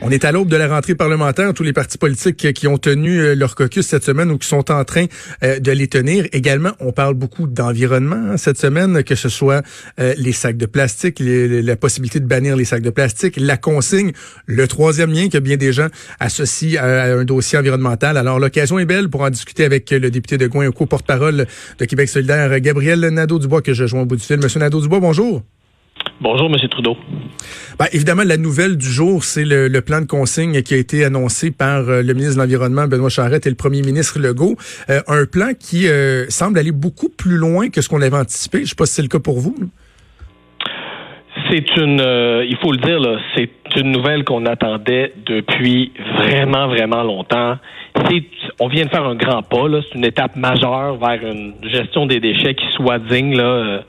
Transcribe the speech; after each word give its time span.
On 0.00 0.10
est 0.10 0.24
à 0.24 0.30
l'aube 0.30 0.48
de 0.48 0.56
la 0.56 0.68
rentrée 0.68 0.94
parlementaire. 0.94 1.52
Tous 1.52 1.64
les 1.64 1.72
partis 1.72 1.98
politiques 1.98 2.52
qui 2.52 2.68
ont 2.68 2.78
tenu 2.78 3.18
euh, 3.18 3.34
leur 3.34 3.56
caucus 3.56 3.84
cette 3.84 4.04
semaine 4.04 4.30
ou 4.30 4.38
qui 4.38 4.46
sont 4.46 4.70
en 4.70 4.84
train 4.84 5.06
euh, 5.42 5.58
de 5.58 5.72
les 5.72 5.88
tenir. 5.88 6.24
Également, 6.30 6.70
on 6.78 6.92
parle 6.92 7.14
beaucoup 7.14 7.48
d'environnement 7.48 8.30
hein, 8.30 8.36
cette 8.36 8.58
semaine, 8.58 9.02
que 9.02 9.16
ce 9.16 9.28
soit 9.28 9.64
euh, 9.98 10.14
les 10.16 10.30
sacs 10.30 10.56
de 10.56 10.66
plastique, 10.66 11.20
la 11.20 11.74
possibilité 11.74 12.20
de 12.20 12.26
bannir 12.26 12.54
les 12.54 12.64
sacs 12.64 12.82
de 12.82 12.90
plastique, 12.90 13.34
la 13.38 13.56
consigne, 13.56 14.12
le 14.46 14.68
troisième 14.68 15.12
lien 15.12 15.28
que 15.28 15.38
bien 15.38 15.56
des 15.56 15.72
gens 15.72 15.88
associent 16.20 16.80
à, 16.80 16.86
un 16.86 17.24
dossier 17.24 17.58
environnemental. 17.58 18.16
Alors, 18.16 18.38
l'occasion 18.38 18.78
est 18.78 18.86
belle 18.86 19.08
pour 19.08 19.22
en 19.22 19.30
discuter 19.30 19.64
avec 19.64 19.90
le 19.90 20.12
député 20.12 20.38
de 20.38 20.46
Gouin, 20.46 20.70
co-porte-parole 20.70 21.46
de 21.78 21.84
Québec 21.84 22.08
solidaire, 22.08 22.60
Gabriel 22.60 23.00
Nadeau-Dubois, 23.00 23.62
que 23.62 23.74
je 23.74 23.86
joins 23.86 24.02
au 24.02 24.06
bout 24.06 24.16
du 24.16 24.22
fil. 24.22 24.38
Monsieur 24.38 24.60
Nadeau-Dubois, 24.60 25.00
bonjour. 25.00 25.42
Bonjour, 26.20 26.46
M. 26.46 26.56
Trudeau. 26.68 26.96
Ben, 27.78 27.86
évidemment, 27.92 28.24
la 28.26 28.38
nouvelle 28.38 28.76
du 28.76 28.88
jour, 28.88 29.22
c'est 29.22 29.44
le, 29.44 29.80
plan 29.80 30.00
de 30.00 30.06
consigne 30.06 30.62
qui 30.62 30.74
a 30.74 30.76
été 30.76 31.04
annoncé 31.04 31.52
par 31.52 31.88
euh, 31.88 32.02
le 32.02 32.12
ministre 32.12 32.34
de 32.34 32.40
l'Environnement, 32.40 32.88
Benoît 32.88 33.08
Charette, 33.08 33.46
et 33.46 33.50
le 33.50 33.54
premier 33.54 33.82
ministre 33.82 34.18
Legault. 34.18 34.56
Euh, 34.90 35.00
un 35.06 35.26
plan 35.26 35.50
qui 35.58 35.86
euh, 35.86 36.26
semble 36.28 36.58
aller 36.58 36.72
beaucoup 36.72 37.08
plus 37.08 37.36
loin 37.36 37.68
que 37.68 37.82
ce 37.82 37.88
qu'on 37.88 38.02
avait 38.02 38.16
anticipé. 38.16 38.58
Je 38.58 38.62
ne 38.62 38.66
sais 38.66 38.74
pas 38.74 38.86
si 38.86 38.94
c'est 38.94 39.02
le 39.02 39.08
cas 39.08 39.20
pour 39.20 39.38
vous. 39.38 39.54
C'est 41.50 41.76
une, 41.76 42.02
il 42.48 42.56
faut 42.60 42.72
le 42.72 42.78
dire, 42.78 42.98
c'est 43.36 43.80
une 43.80 43.92
nouvelle 43.92 44.24
qu'on 44.24 44.44
attendait 44.44 45.12
depuis 45.24 45.92
vraiment, 46.16 46.66
vraiment 46.66 47.04
longtemps. 47.04 47.58
On 48.58 48.66
vient 48.66 48.84
de 48.84 48.90
faire 48.90 49.04
un 49.04 49.14
grand 49.14 49.42
pas. 49.42 49.66
C'est 49.82 49.96
une 49.96 50.04
étape 50.04 50.34
majeure 50.34 50.96
vers 50.96 51.24
une 51.24 51.54
gestion 51.62 52.06
des 52.06 52.18
déchets 52.18 52.54
qui 52.54 52.66
soit 52.74 52.98
digne. 52.98 53.36
Là, 53.36 53.82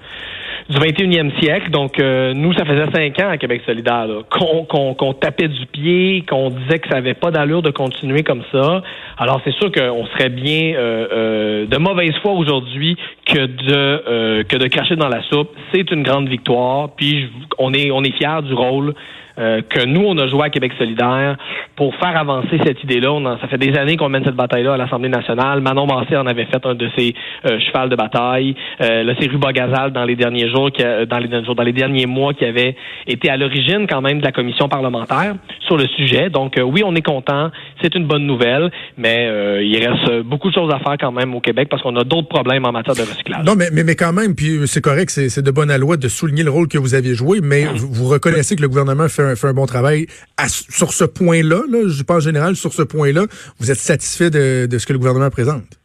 du 0.69 0.77
21e 0.77 1.37
siècle. 1.39 1.71
Donc, 1.71 1.99
euh, 1.99 2.33
nous, 2.33 2.53
ça 2.53 2.63
faisait 2.63 2.85
cinq 2.93 3.19
ans 3.19 3.29
à 3.29 3.37
Québec 3.37 3.63
solidaire 3.65 4.07
qu'on 4.29 5.13
tapait 5.13 5.47
du 5.47 5.65
pied, 5.65 6.23
qu'on 6.29 6.51
disait 6.51 6.79
que 6.79 6.87
ça 6.89 6.95
n'avait 6.95 7.15
pas 7.15 7.31
d'allure 7.31 7.61
de 7.61 7.71
continuer 7.71 8.23
comme 8.23 8.43
ça. 8.51 8.83
Alors, 9.17 9.41
c'est 9.43 9.53
sûr 9.53 9.71
qu'on 9.71 10.05
serait 10.07 10.29
bien 10.29 10.75
euh, 10.75 11.07
euh, 11.11 11.65
de 11.65 11.77
mauvaise 11.77 12.13
foi 12.21 12.33
aujourd'hui 12.33 12.97
que 13.25 13.45
de 13.45 14.43
que 14.43 14.57
de 14.57 14.67
cracher 14.67 14.95
dans 14.95 15.09
la 15.09 15.23
soupe. 15.23 15.49
C'est 15.73 15.89
une 15.91 16.03
grande 16.03 16.29
victoire. 16.29 16.89
Puis, 16.95 17.29
on 17.57 17.73
est 17.73 17.91
on 17.91 18.03
est 18.03 18.15
fiers 18.15 18.43
du 18.43 18.53
rôle 18.53 18.93
euh, 19.39 19.61
que 19.61 19.85
nous, 19.85 20.01
on 20.01 20.17
a 20.17 20.27
joué 20.27 20.43
à 20.43 20.49
Québec 20.49 20.73
solidaire 20.77 21.37
pour 21.75 21.95
faire 21.95 22.17
avancer 22.17 22.59
cette 22.65 22.83
idée-là. 22.83 23.37
Ça 23.41 23.47
fait 23.47 23.57
des 23.57 23.77
années 23.77 23.95
qu'on 23.95 24.09
mène 24.09 24.25
cette 24.25 24.35
bataille-là 24.35 24.73
à 24.73 24.77
l'Assemblée 24.77 25.09
nationale. 25.09 25.61
Manon 25.61 25.85
Massé 25.85 26.17
en 26.17 26.27
avait 26.27 26.45
fait 26.45 26.65
un 26.65 26.75
de 26.75 26.89
ses 26.97 27.13
euh, 27.45 27.59
chevals 27.59 27.89
de 27.89 27.95
bataille. 27.95 28.55
Euh, 28.81 29.03
là, 29.03 29.13
c'est 29.19 29.29
Ruba 29.29 29.53
Gazal 29.53 29.91
dans 29.91 30.03
les 30.03 30.15
derniers 30.15 30.49
jours, 30.49 30.71
qui 30.71 30.83
dans 30.83 31.19
les 31.19 31.45
jours, 31.45 31.55
dans 31.55 31.63
les 31.63 31.73
derniers 31.73 32.05
mois, 32.05 32.33
qui 32.33 32.45
avait 32.45 32.75
été 33.07 33.29
à 33.29 33.37
l'origine 33.37 33.87
quand 33.87 34.01
même 34.01 34.19
de 34.19 34.25
la 34.25 34.31
commission 34.31 34.67
parlementaire 34.67 35.35
sur 35.65 35.77
le 35.77 35.87
sujet. 35.87 36.29
Donc, 36.29 36.59
oui, 36.61 36.81
on 36.85 36.95
est 36.95 37.05
content. 37.05 37.49
C'est 37.81 37.95
une 37.95 38.05
bonne 38.05 38.25
nouvelle, 38.25 38.71
mais 38.97 39.29
il 39.63 39.87
reste 39.87 40.23
beaucoup 40.23 40.49
de 40.49 40.53
choses 40.53 40.73
à 40.73 40.79
faire 40.79 40.97
quand 40.99 41.11
même 41.11 41.33
au 41.35 41.39
Québec 41.39 41.69
parce 41.69 41.81
qu'on 41.81 41.95
a 41.95 42.03
d'autres 42.03 42.27
problèmes 42.27 42.65
en 42.65 42.71
matière 42.71 42.95
de 42.95 43.01
recyclage. 43.01 43.45
Non, 43.45 43.55
mais, 43.55 43.69
mais, 43.71 43.83
mais 43.83 43.95
quand 43.95 44.13
même, 44.13 44.35
puis 44.35 44.59
c'est 44.65 44.81
correct, 44.81 45.09
c'est 45.09 45.41
de 45.41 45.51
bonne 45.51 45.75
loi 45.77 45.97
de 45.97 46.07
souligner 46.07 46.43
le 46.43 46.51
rôle 46.51 46.67
que 46.67 46.77
vous 46.77 46.93
aviez 46.93 47.15
joué, 47.15 47.39
mais 47.41 47.65
vous, 47.65 47.87
vous 47.91 48.07
reconnaissez 48.09 48.55
que 48.55 48.61
le 48.61 48.67
gouvernement 48.67 49.07
fait 49.07 49.28
fait 49.35 49.47
un 49.47 49.53
bon 49.53 49.65
travail 49.65 50.07
sur 50.47 50.93
ce 50.93 51.03
point-là. 51.05 51.61
Là, 51.69 51.87
je 51.87 52.03
pas 52.03 52.15
en 52.15 52.19
général 52.19 52.55
sur 52.55 52.73
ce 52.73 52.81
point-là. 52.81 53.25
Vous 53.59 53.71
êtes 53.71 53.77
satisfait 53.77 54.29
de, 54.29 54.77
ce 54.77 54.85
que 54.85 54.93
le 54.93 54.99
gouvernement 54.99 55.29
présente? 55.29 55.79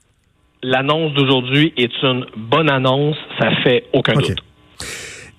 L'annonce 0.62 1.12
d'aujourd'hui 1.14 1.72
est 1.76 1.92
une 2.02 2.26
bonne 2.36 2.70
annonce. 2.70 3.16
Ça 3.38 3.50
fait 3.62 3.84
aucun 3.92 4.14
doute. 4.14 4.40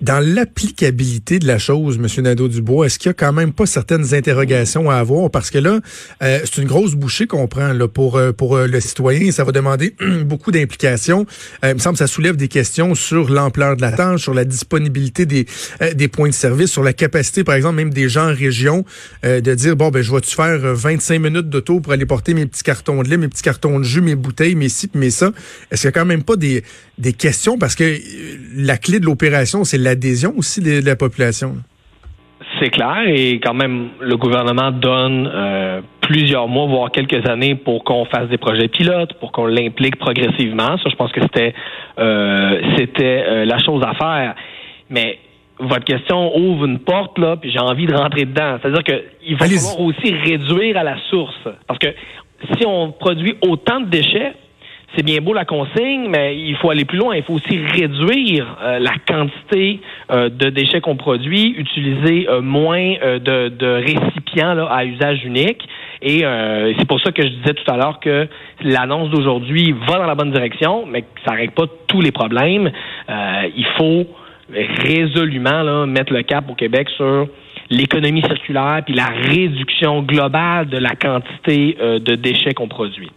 Dans 0.02 0.20
l'applicabilité 0.20 1.38
de 1.38 1.46
la 1.46 1.58
chose, 1.58 1.96
M. 1.96 2.22
Nadeau-Dubois, 2.22 2.86
est-ce 2.86 2.98
qu'il 2.98 3.08
y 3.08 3.10
a 3.10 3.14
quand 3.14 3.32
même 3.32 3.54
pas 3.54 3.64
certaines 3.64 4.12
interrogations 4.14 4.90
à 4.90 4.96
avoir? 4.96 5.30
Parce 5.30 5.50
que 5.50 5.56
là, 5.56 5.80
euh, 6.22 6.40
c'est 6.44 6.60
une 6.60 6.68
grosse 6.68 6.94
bouchée 6.94 7.26
qu'on 7.26 7.48
prend 7.48 7.72
là, 7.72 7.88
pour, 7.88 8.16
euh, 8.16 8.32
pour 8.32 8.56
euh, 8.56 8.66
le 8.66 8.78
citoyen. 8.80 9.32
Ça 9.32 9.44
va 9.44 9.52
demander 9.52 9.94
beaucoup 10.26 10.52
d'implications. 10.52 11.24
il 11.62 11.74
me 11.74 11.78
semble 11.78 11.94
que 11.94 12.00
ça 12.00 12.06
soulève 12.06 12.36
des 12.36 12.48
questions 12.48 12.94
sur 12.94 13.30
l'ampleur 13.30 13.76
de 13.76 13.80
la 13.80 13.90
tâche, 13.90 14.22
sur 14.22 14.34
la 14.34 14.44
disponibilité 14.44 15.24
des, 15.24 15.46
des 15.94 16.08
points 16.08 16.28
de 16.28 16.34
service, 16.34 16.70
sur 16.70 16.82
la 16.82 16.92
capacité, 16.92 17.42
par 17.42 17.54
exemple, 17.54 17.76
même 17.76 17.92
des 17.92 18.10
gens 18.10 18.30
en 18.30 18.34
région 18.34 18.84
de 19.22 19.54
dire, 19.54 19.76
bon, 19.76 19.88
ben 19.88 20.02
je 20.02 20.12
vais-tu 20.12 20.34
faire 20.34 20.58
25 20.58 21.18
minutes 21.18 21.48
d'auto 21.48 21.80
pour 21.80 21.92
aller 21.92 22.06
porter 22.06 22.34
mes 22.34 22.44
petits 22.46 22.62
cartons 22.62 23.02
de 23.02 23.08
lait, 23.08 23.16
mes 23.16 23.28
petits 23.28 23.42
cartons 23.42 23.78
de 23.78 23.84
jus, 23.84 24.02
mes 24.02 24.14
bouteilles, 24.14 24.54
mes 24.54 24.68
ci, 24.68 24.90
mes 24.94 25.10
ça? 25.10 25.32
Est-ce 25.70 25.82
qu'il 25.82 25.88
y 25.88 25.88
a 25.88 25.92
quand 25.92 26.04
même 26.04 26.22
pas 26.22 26.36
des, 26.36 26.64
des 26.98 27.12
questions? 27.12 27.58
Parce 27.58 27.74
que 27.74 27.98
la 28.56 28.76
clé 28.76 29.00
de 29.00 29.06
l'opération, 29.06 29.64
c'est 29.64 29.78
l'adhésion 29.86 30.34
aussi 30.36 30.60
de, 30.60 30.84
la 30.84 30.96
population? 30.96 31.56
C'est 32.60 32.70
clair 32.70 33.02
et 33.06 33.40
quand 33.42 33.54
même 33.54 33.88
le 34.00 34.16
gouvernement 34.16 34.70
donne 34.70 35.30
euh, 35.32 35.80
plusieurs 36.00 36.48
mois, 36.48 36.66
voire 36.66 36.90
quelques 36.90 37.28
années 37.28 37.54
pour 37.54 37.84
qu'on 37.84 38.04
fasse 38.06 38.28
des 38.28 38.38
projets 38.38 38.68
pilotes, 38.68 39.14
pour 39.14 39.32
qu'on 39.32 39.46
l'implique 39.46 39.96
progressivement. 39.96 40.78
Ça, 40.78 40.88
je 40.88 40.96
pense 40.96 41.12
que 41.12 41.20
c'était 41.22 41.54
euh, 41.98 42.60
c'était 42.76 43.24
euh, 43.26 43.44
la 43.44 43.58
chose 43.58 43.82
à 43.82 43.94
faire. 43.94 44.34
Mais 44.88 45.18
votre 45.58 45.84
question 45.84 46.36
ouvre 46.36 46.66
une 46.66 46.78
porte 46.78 47.18
là, 47.18 47.36
puis 47.36 47.50
j'ai 47.50 47.58
envie 47.58 47.86
de 47.86 47.94
rentrer 47.94 48.24
dedans. 48.24 48.58
C'est-à-dire 48.60 48.84
qu'il 48.84 49.36
va 49.36 49.46
falloir 49.46 49.80
aussi 49.80 50.12
réduire 50.12 50.76
à 50.76 50.84
la 50.84 50.96
source, 51.10 51.48
parce 51.66 51.78
que 51.78 51.88
si 52.56 52.66
on 52.66 52.92
produit 52.92 53.36
autant 53.42 53.80
de 53.80 53.86
déchets, 53.86 54.32
c'est 54.96 55.04
bien 55.04 55.20
beau 55.20 55.34
la 55.34 55.44
consigne, 55.44 56.08
mais 56.08 56.36
il 56.36 56.56
faut 56.56 56.70
aller 56.70 56.84
plus 56.84 56.98
loin. 56.98 57.14
Il 57.14 57.22
faut 57.22 57.34
aussi 57.34 57.58
réduire 57.58 58.56
euh, 58.62 58.78
la 58.78 58.94
quantité 59.06 59.80
euh, 60.10 60.30
de 60.30 60.48
déchets 60.48 60.80
qu'on 60.80 60.96
produit, 60.96 61.54
utiliser 61.56 62.26
euh, 62.28 62.40
moins 62.40 62.94
de, 63.20 63.82
récipients 63.82 64.56
à 64.68 64.84
usage 64.84 65.24
unique. 65.24 65.68
Et 66.02 66.24
c'est 66.78 66.86
pour 66.86 67.00
ça 67.00 67.10
que 67.10 67.22
je 67.22 67.28
disais 67.28 67.54
tout 67.54 67.70
à 67.72 67.76
l'heure 67.76 67.98
que 68.00 68.28
l'annonce 68.62 69.10
d'aujourd'hui 69.10 69.74
va 69.88 69.98
dans 69.98 70.06
la 70.06 70.14
bonne 70.14 70.30
direction, 70.30 70.84
mais 70.86 71.02
que 71.02 71.06
ça 71.26 71.32
règle 71.32 71.54
pas 71.54 71.64
tous 71.88 72.00
les 72.00 72.12
problèmes. 72.12 72.70
il 73.08 73.66
faut 73.78 74.06
résolument 74.84 75.86
mettre 75.86 76.12
le 76.12 76.22
cap 76.22 76.48
au 76.50 76.54
Québec 76.54 76.88
sur 76.90 77.26
l'économie 77.70 78.22
circulaire 78.22 78.82
puis 78.84 78.94
la 78.94 79.06
réduction 79.06 80.02
globale 80.02 80.68
de 80.68 80.78
la 80.78 80.94
quantité 80.94 81.76
de 81.80 82.14
déchets 82.14 82.52
qu'on 82.52 82.68
produit. 82.68 83.10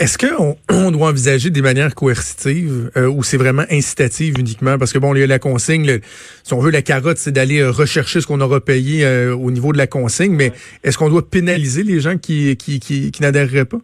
Est-ce 0.00 0.16
qu'on 0.16 0.56
on 0.70 0.90
doit 0.90 1.08
envisager 1.08 1.50
des 1.50 1.60
manières 1.60 1.94
coercitives 1.94 2.90
euh, 2.96 3.06
ou 3.06 3.22
c'est 3.22 3.36
vraiment 3.36 3.64
incitative 3.70 4.38
uniquement? 4.38 4.78
Parce 4.78 4.94
que 4.94 4.98
bon, 4.98 5.14
il 5.14 5.20
y 5.20 5.22
a 5.22 5.26
la 5.26 5.38
consigne, 5.38 6.00
si 6.42 6.54
on 6.54 6.58
veut 6.58 6.70
la 6.70 6.80
carotte, 6.80 7.18
c'est 7.18 7.32
d'aller 7.32 7.60
euh, 7.60 7.70
rechercher 7.70 8.22
ce 8.22 8.26
qu'on 8.26 8.40
aura 8.40 8.60
payé 8.60 9.04
euh, 9.04 9.36
au 9.36 9.50
niveau 9.50 9.72
de 9.72 9.78
la 9.78 9.86
consigne, 9.86 10.34
mais 10.34 10.52
est-ce 10.82 10.96
qu'on 10.96 11.10
doit 11.10 11.28
pénaliser 11.30 11.82
les 11.82 12.00
gens 12.00 12.16
qui, 12.16 12.56
qui, 12.56 12.80
qui, 12.80 13.12
n'adhéreraient 13.20 13.66
pas? 13.66 13.76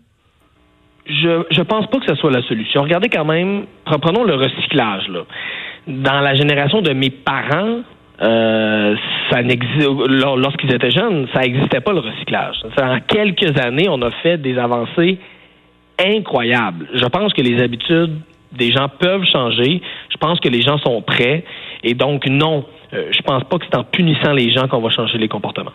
Je 1.06 1.44
je 1.50 1.60
pense 1.60 1.86
pas 1.90 1.98
que 2.00 2.06
ce 2.08 2.14
soit 2.14 2.30
la 2.30 2.42
solution. 2.42 2.82
Regardez 2.82 3.10
quand 3.10 3.26
même, 3.26 3.66
prenons 3.84 4.24
le 4.24 4.36
recyclage. 4.36 5.08
Là. 5.08 5.20
Dans 5.86 6.20
la 6.20 6.34
génération 6.34 6.80
de 6.80 6.94
mes 6.94 7.10
parents, 7.10 7.82
ça 8.18 9.42
lorsqu'ils 9.42 10.74
étaient 10.74 10.90
jeunes, 10.90 11.28
ça 11.34 11.42
n'existait 11.42 11.82
pas 11.82 11.92
le 11.92 12.00
recyclage. 12.00 12.56
En 12.80 13.00
quelques 13.06 13.60
années, 13.60 13.88
on 13.90 14.00
a 14.00 14.10
fait 14.22 14.38
des 14.38 14.56
avancées 14.56 15.18
incroyable. 15.98 16.88
Je 16.94 17.04
pense 17.06 17.32
que 17.32 17.42
les 17.42 17.62
habitudes 17.62 18.18
des 18.52 18.72
gens 18.72 18.88
peuvent 18.88 19.24
changer. 19.30 19.82
Je 20.10 20.16
pense 20.16 20.40
que 20.40 20.48
les 20.48 20.62
gens 20.62 20.78
sont 20.78 21.02
prêts. 21.02 21.44
Et 21.82 21.94
donc, 21.94 22.26
non, 22.26 22.64
euh, 22.92 23.10
je 23.10 23.22
pense 23.22 23.44
pas 23.44 23.58
que 23.58 23.64
c'est 23.70 23.76
en 23.76 23.84
punissant 23.84 24.32
les 24.32 24.52
gens 24.52 24.68
qu'on 24.68 24.80
va 24.80 24.90
changer 24.90 25.18
les 25.18 25.28
comportements. 25.28 25.72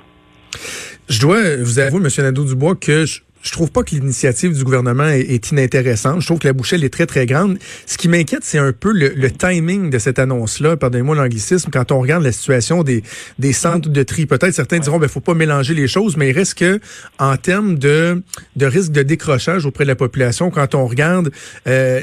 Je 1.10 1.20
dois 1.20 1.58
vous 1.58 1.80
avouer, 1.80 2.00
M. 2.00 2.24
Nadeau-Dubois, 2.24 2.76
que 2.76 3.06
je, 3.06 3.22
je 3.42 3.52
trouve 3.52 3.72
pas 3.72 3.84
que 3.84 3.92
l'initiative 3.92 4.54
du 4.56 4.64
gouvernement 4.64 5.08
est, 5.08 5.52
inintéressante. 5.52 6.22
Je 6.22 6.28
trouve 6.28 6.40
que 6.40 6.48
la 6.48 6.54
bouchelle 6.54 6.84
est 6.84 6.90
très, 6.90 7.06
très 7.06 7.26
grande. 7.26 7.58
Ce 7.86 7.98
qui 7.98 8.08
m'inquiète, 8.08 8.44
c'est 8.44 8.60
un 8.60 8.72
peu 8.72 8.92
le, 8.92 9.32
timing 9.32 9.90
de 9.90 9.98
cette 9.98 10.20
annonce-là. 10.20 10.78
Pardonnez-moi 10.78 11.16
l'anglicisme. 11.16 11.72
Quand 11.72 11.92
on 11.92 12.00
regarde 12.00 12.24
la 12.24 12.32
situation 12.32 12.84
des, 12.84 13.04
des 13.40 13.54
centres 13.54 13.90
de 13.90 14.04
tri, 14.04 14.26
peut-être 14.26 14.54
certains 14.54 14.80
diront, 14.80 15.00
ben, 15.00 15.08
faut 15.08 15.20
pas 15.20 15.34
mélanger 15.34 15.74
les 15.74 15.88
choses, 15.88 16.18
mais 16.18 16.30
il 16.30 16.34
reste 16.34 16.56
que, 16.56 16.80
en 17.18 17.38
termes 17.38 17.78
de, 17.80 18.22
de 18.56 18.66
risque 18.66 18.92
de 18.92 19.04
décrochage 19.04 19.66
auprès 19.66 19.86
de 19.86 19.90
la 19.90 19.96
population, 19.96 20.52
quand 20.52 20.76
on 20.76 20.86
regarde 20.86 21.32
euh, 21.68 22.02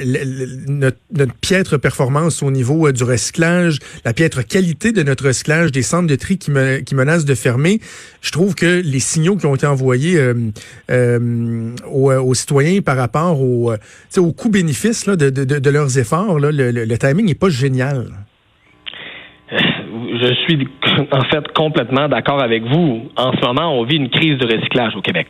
notre, 0.67 0.99
piètre 1.41 1.79
performance 1.79 2.43
au 2.43 2.51
niveau 2.51 2.89
euh, 2.89 2.93
du 2.93 3.05
recyclage, 3.05 3.79
la 4.05 4.13
piètre 4.13 4.47
qualité 4.47 4.93
de 4.93 5.03
notre 5.03 5.27
recyclage, 5.27 5.73
des 5.73 5.83
centres 5.83 6.07
de 6.07 6.17
tri 6.17 6.39
qui, 6.39 6.51
me, 6.51 6.79
qui 6.79 6.95
menacent 6.95 7.25
de 7.25 7.35
fermer, 7.35 7.81
je 8.21 8.33
trouve 8.33 8.55
que 8.55 8.83
les 8.85 9.01
signaux 9.01 9.37
qui 9.37 9.47
ont 9.47 9.55
été 9.55 9.67
envoyés 9.67 10.19
euh, 10.19 10.35
euh 11.29 12.11
euh, 12.11 12.21
aux, 12.21 12.35
citoyens 12.35 12.81
par 12.81 12.97
rapport 12.97 13.41
au, 13.41 13.73
euh, 13.73 13.77
au 14.19 14.33
coût-bénéfice 14.33 15.09
de, 15.09 15.71
leurs 15.71 15.99
efforts. 15.99 16.39
le, 16.39 16.97
timing 16.97 17.27
n'est 17.27 17.35
pas 17.35 17.49
génial. 17.49 18.07
Je 19.51 20.35
suis 20.45 20.69
en 21.13 21.23
fait 21.25 21.49
complètement 21.55 22.09
d'accord 22.09 22.43
avec 22.43 22.65
vous. 22.65 23.09
En 23.17 23.33
ce 23.33 23.47
moment, 23.47 23.79
on 23.79 23.85
vit 23.85 23.97
une 23.97 24.11
crise 24.11 24.39
de 24.39 24.47
recyclage 24.47 24.95
au 24.97 25.01
Québec. 25.01 25.29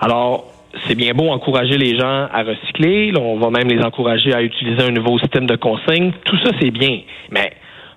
Alors, 0.00 0.46
c'est 0.86 0.94
bien 0.94 1.12
beau 1.12 1.28
encourager 1.28 1.76
les 1.76 1.98
gens 1.98 2.28
à 2.32 2.42
recycler. 2.42 3.12
on 3.18 3.38
va 3.38 3.50
même 3.50 3.68
les 3.68 3.82
encourager 3.82 4.32
à 4.32 4.42
utiliser 4.42 4.82
un 4.82 4.90
nouveau 4.90 5.18
système 5.18 5.46
de 5.46 5.56
consigne. 5.56 6.12
Tout 6.24 6.38
ça, 6.38 6.50
c'est 6.60 6.70
bien. 6.70 7.00
Mais 7.30 7.52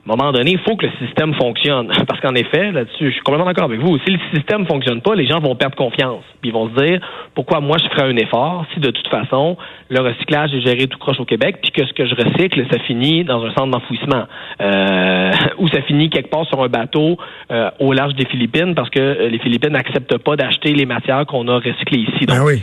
à 0.08 0.14
un 0.14 0.16
moment 0.16 0.32
donné, 0.32 0.52
il 0.52 0.60
faut 0.60 0.76
que 0.76 0.86
le 0.86 0.92
système 1.06 1.34
fonctionne. 1.34 1.88
Parce 2.08 2.20
qu'en 2.20 2.36
effet, 2.36 2.72
là-dessus, 2.72 3.08
je 3.08 3.12
suis 3.12 3.22
complètement 3.22 3.48
d'accord 3.48 3.66
avec 3.66 3.80
vous. 3.80 3.98
Si 4.06 4.12
le 4.12 4.20
système 4.36 4.62
ne 4.62 4.68
fonctionne 4.68 5.02
pas, 5.02 5.16
les 5.16 5.26
gens 5.26 5.40
vont 5.40 5.56
perdre 5.56 5.76
confiance. 5.76 6.24
Puis 6.42 6.52
ils 6.52 6.54
vont 6.54 6.70
se 6.70 6.84
dire, 6.84 7.00
pourquoi 7.34 7.60
moi 7.60 7.78
je 7.78 7.90
ferais 7.90 8.08
un 8.08 8.16
effort 8.18 8.66
si 8.74 8.80
de 8.80 8.92
toute 8.92 9.08
façon, 9.08 9.58
le 9.90 10.00
recyclage 10.02 10.54
est 10.54 10.62
géré 10.62 10.88
tout 10.88 11.00
croche 11.00 11.20
au 11.20 11.26
Québec, 11.26 11.58
puis 11.62 11.72
que 11.72 11.86
ce 11.86 11.94
que 11.94 12.06
je 12.06 12.14
recycle, 12.16 12.64
ça 12.72 12.80
finit 12.80 13.24
dans 13.24 13.44
un 13.44 13.54
centre 13.54 13.72
d'enfouissement. 13.72 14.26
Euh, 14.62 15.32
ou 15.58 15.68
ça 15.70 15.82
finit 15.82 16.10
quelque 16.10 16.30
part 16.30 16.46
sur 16.46 16.62
un 16.64 16.68
bateau 16.68 17.18
euh, 17.52 17.72
au 17.80 17.94
large 17.94 18.14
des 18.14 18.26
Philippines, 18.26 18.76
parce 18.76 18.90
que 18.92 19.00
euh, 19.00 19.30
les 19.30 19.40
Philippines 19.40 19.74
n'acceptent 19.74 20.20
pas 20.20 20.36
d'acheter 20.36 20.74
les 20.74 20.86
matières 20.86 21.26
qu'on 21.26 21.48
a 21.48 21.56
recyclées 21.56 22.06
ici. 22.14 22.26
Donc, 22.26 22.38
ah 22.40 22.46
oui. 22.46 22.62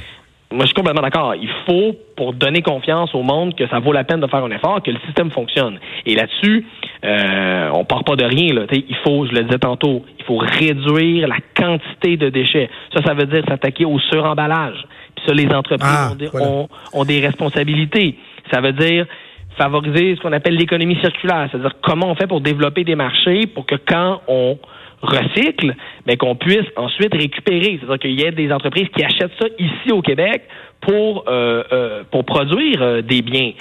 Moi, 0.53 0.61
je 0.61 0.67
suis 0.67 0.75
complètement 0.75 1.03
d'accord. 1.03 1.35
Il 1.35 1.49
faut, 1.67 1.95
pour 2.17 2.33
donner 2.35 2.63
confiance 2.63 3.15
au 3.15 3.23
monde, 3.23 3.55
que 3.57 3.67
ça 3.69 3.79
vaut 3.79 3.93
la 3.93 4.05
peine 4.05 4.21
de 4.21 4.27
faire 4.27 4.45
un 4.45 4.51
effort, 4.51 4.83
que 4.83 4.91
le 4.91 4.99
système 5.07 5.31
fonctionne. 5.31 5.79
Et 6.07 6.15
là-dessus, 6.15 6.67
euh, 7.05 7.71
on 7.73 7.85
part 7.85 8.05
pas 8.05 8.17
de 8.17 8.25
rien. 8.25 8.55
Là. 8.55 8.63
il 8.71 8.97
faut, 9.05 9.27
je 9.27 9.33
le 9.33 9.45
disais 9.45 9.59
tantôt, 9.59 10.05
il 10.19 10.25
faut 10.25 10.37
réduire 10.37 11.27
la 11.27 11.39
quantité 11.57 12.17
de 12.17 12.29
déchets. 12.29 12.71
Ça, 12.95 13.03
ça 13.05 13.15
veut 13.15 13.27
dire 13.27 13.43
s'attaquer 13.49 13.85
au 13.85 13.99
suremballage. 13.99 14.85
Puis 15.17 15.25
ça, 15.27 15.35
les 15.35 15.49
entreprises 15.49 16.31
ah, 16.33 16.41
ont, 16.41 16.69
ont, 16.93 17.05
des 17.05 17.21
responsabilités. 17.21 18.19
Ça 18.53 18.61
veut 18.61 18.73
dire 18.73 19.07
favoriser 19.57 20.17
ce 20.17 20.21
qu'on 20.21 20.33
appelle 20.33 20.57
l'économie 20.57 20.99
circulaire, 21.01 21.49
c'est-à-dire 21.51 21.75
comment 21.83 22.11
on 22.11 22.15
fait 22.15 22.27
pour 22.27 22.41
développer 22.41 22.85
des 22.85 22.95
marchés 22.95 23.47
pour 23.47 23.67
que 23.67 23.75
quand 23.75 24.23
on 24.29 24.59
recycle, 25.03 25.75
mais 26.07 26.17
qu'on 26.17 26.37
puisse 26.37 26.67
ensuite 26.77 27.13
récupérer. 27.13 27.79
C'est-à-dire 27.81 27.99
qu'il 27.99 28.19
y 28.19 28.23
ait 28.23 28.33
des 28.33 28.53
entreprises 28.53 28.89
qui 28.97 29.05
achètent 29.05 29.33
ça 29.41 29.49
ici 29.59 29.93
au 29.93 30.01
Québec 30.01 30.43
pour, 30.81 31.25
euh, 31.29 31.63
euh, 31.73 32.05
pour 32.11 32.25
produire 32.25 32.83
euh, 32.83 33.03
des 33.03 33.23
biens. 33.23 33.53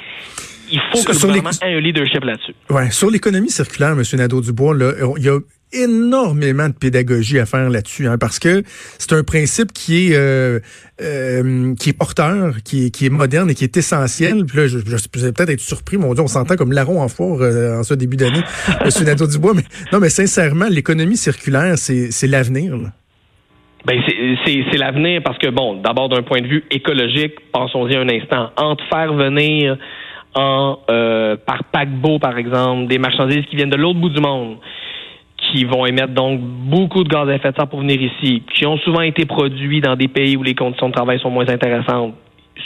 Il 0.72 0.80
faut 0.92 1.04
que 1.04 1.12
le 1.12 1.20
gouvernement 1.20 1.50
ait 1.62 1.76
un 1.76 1.80
leadership 1.80 2.24
là-dessus. 2.24 2.56
Ouais, 2.70 2.90
sur 2.92 3.10
l'économie 3.10 3.50
circulaire, 3.50 3.92
M. 3.92 4.04
Nadeau-Dubois, 4.14 4.76
il 5.18 5.24
y 5.24 5.30
a 5.30 5.40
énormément 5.74 6.68
de 6.68 6.74
pédagogie 6.74 7.40
à 7.40 7.46
faire 7.46 7.70
là-dessus, 7.70 8.08
hein, 8.08 8.18
parce 8.20 8.40
que 8.40 8.64
c'est 8.98 9.14
un 9.14 9.24
principe 9.24 9.72
qui 9.74 10.08
est 10.08 10.16
euh, 10.16 10.60
euh, 11.02 11.74
qui 11.76 11.90
est 11.90 11.98
porteur, 11.98 12.56
qui 12.64 12.86
est, 12.86 12.90
qui 12.92 13.06
est 13.06 13.10
moderne 13.10 13.50
et 13.50 13.56
qui 13.56 13.64
est 13.64 13.78
essentiel. 13.78 14.46
Puis 14.46 14.58
là, 14.58 14.68
je, 14.68 14.80
je, 14.80 15.08
peut-être 15.08 15.50
être 15.50 15.60
surpris, 15.60 15.98
mon 15.98 16.14
Dieu, 16.14 16.24
on 16.24 16.28
s'entend 16.28 16.56
comme 16.56 16.72
larron 16.72 17.02
en 17.02 17.08
foire 17.08 17.42
euh, 17.42 17.80
en 17.80 17.84
ce 17.84 17.94
début 17.94 18.18
d'année, 18.18 18.42
M. 18.82 18.90
Nadeau-Dubois, 19.06 19.54
mais 19.56 19.64
non, 19.92 20.00
mais 20.00 20.10
sincèrement, 20.10 20.68
l'économie 20.70 21.18
circulaire, 21.18 21.78
c'est 21.78 22.28
l'avenir. 22.28 22.78
Ben 23.84 24.00
c'est 24.46 24.78
l'avenir 24.78 25.22
parce 25.24 25.40
que 25.40 25.48
bon, 25.48 25.82
d'abord 25.82 26.08
d'un 26.08 26.22
point 26.22 26.42
de 26.42 26.48
vue 26.48 26.64
écologique, 26.70 27.34
pensons-y 27.52 27.96
un 27.96 28.08
instant, 28.10 28.52
entre 28.56 28.84
faire 28.90 29.12
venir 29.14 29.76
en 30.36 30.78
par 30.88 31.64
paquebot 31.74 32.20
par 32.20 32.38
exemple 32.38 32.88
des 32.88 33.00
marchandises 33.00 33.44
qui 33.50 33.56
viennent 33.56 33.72
de 33.72 33.76
l'autre 33.76 34.00
bout 34.00 34.10
du 34.10 34.22
monde 34.22 34.58
qui 35.52 35.66
vont 35.66 35.86
émettre 35.86 36.14
donc 36.14 36.40
beaucoup 36.40 37.04
de 37.04 37.10
gaz 37.10 37.28
à 37.28 37.36
effet 37.36 37.52
de 37.52 37.56
serre 37.56 37.68
pour 37.68 37.82
venir 37.82 38.02
ici, 38.02 38.44
qui 38.54 38.66
ont 38.66 38.78
souvent 38.78 39.02
été 39.02 39.26
produits 39.26 39.82
dans 39.82 39.96
des 39.96 40.08
pays 40.08 40.38
où 40.38 40.44
les 40.44 40.56
conditions 40.56 40.88
de 40.88 40.94
travail 40.94 41.20
sont 41.20 41.30
moins 41.30 41.48
intéressantes. 41.48 42.16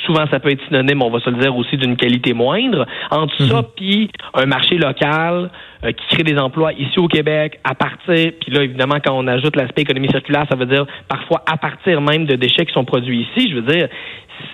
Souvent, 0.05 0.25
ça 0.29 0.39
peut 0.39 0.51
être 0.51 0.61
synonyme, 0.67 1.01
on 1.01 1.09
va 1.09 1.19
se 1.19 1.29
le 1.29 1.37
dire 1.37 1.55
aussi, 1.55 1.77
d'une 1.77 1.95
qualité 1.95 2.33
moindre. 2.33 2.85
Entre 3.11 3.41
ça, 3.43 3.61
mhm. 3.61 3.67
puis 3.75 4.11
un 4.33 4.45
marché 4.45 4.77
local 4.77 5.49
euh, 5.83 5.91
qui 5.91 6.15
crée 6.15 6.23
des 6.23 6.37
emplois 6.37 6.73
ici 6.73 6.99
au 6.99 7.07
Québec, 7.07 7.59
à 7.63 7.75
partir, 7.75 8.31
puis 8.39 8.51
là, 8.51 8.63
évidemment, 8.63 8.97
quand 9.03 9.13
on 9.15 9.27
ajoute 9.27 9.55
l'aspect 9.55 9.83
économie 9.83 10.09
circulaire, 10.09 10.45
ça 10.49 10.55
veut 10.55 10.65
dire 10.65 10.85
parfois 11.07 11.43
à 11.49 11.57
partir 11.57 12.01
même 12.01 12.25
de 12.25 12.35
déchets 12.35 12.65
qui 12.65 12.73
sont 12.73 12.83
produits 12.83 13.21
ici. 13.21 13.49
Je 13.49 13.55
veux 13.55 13.73
dire, 13.73 13.87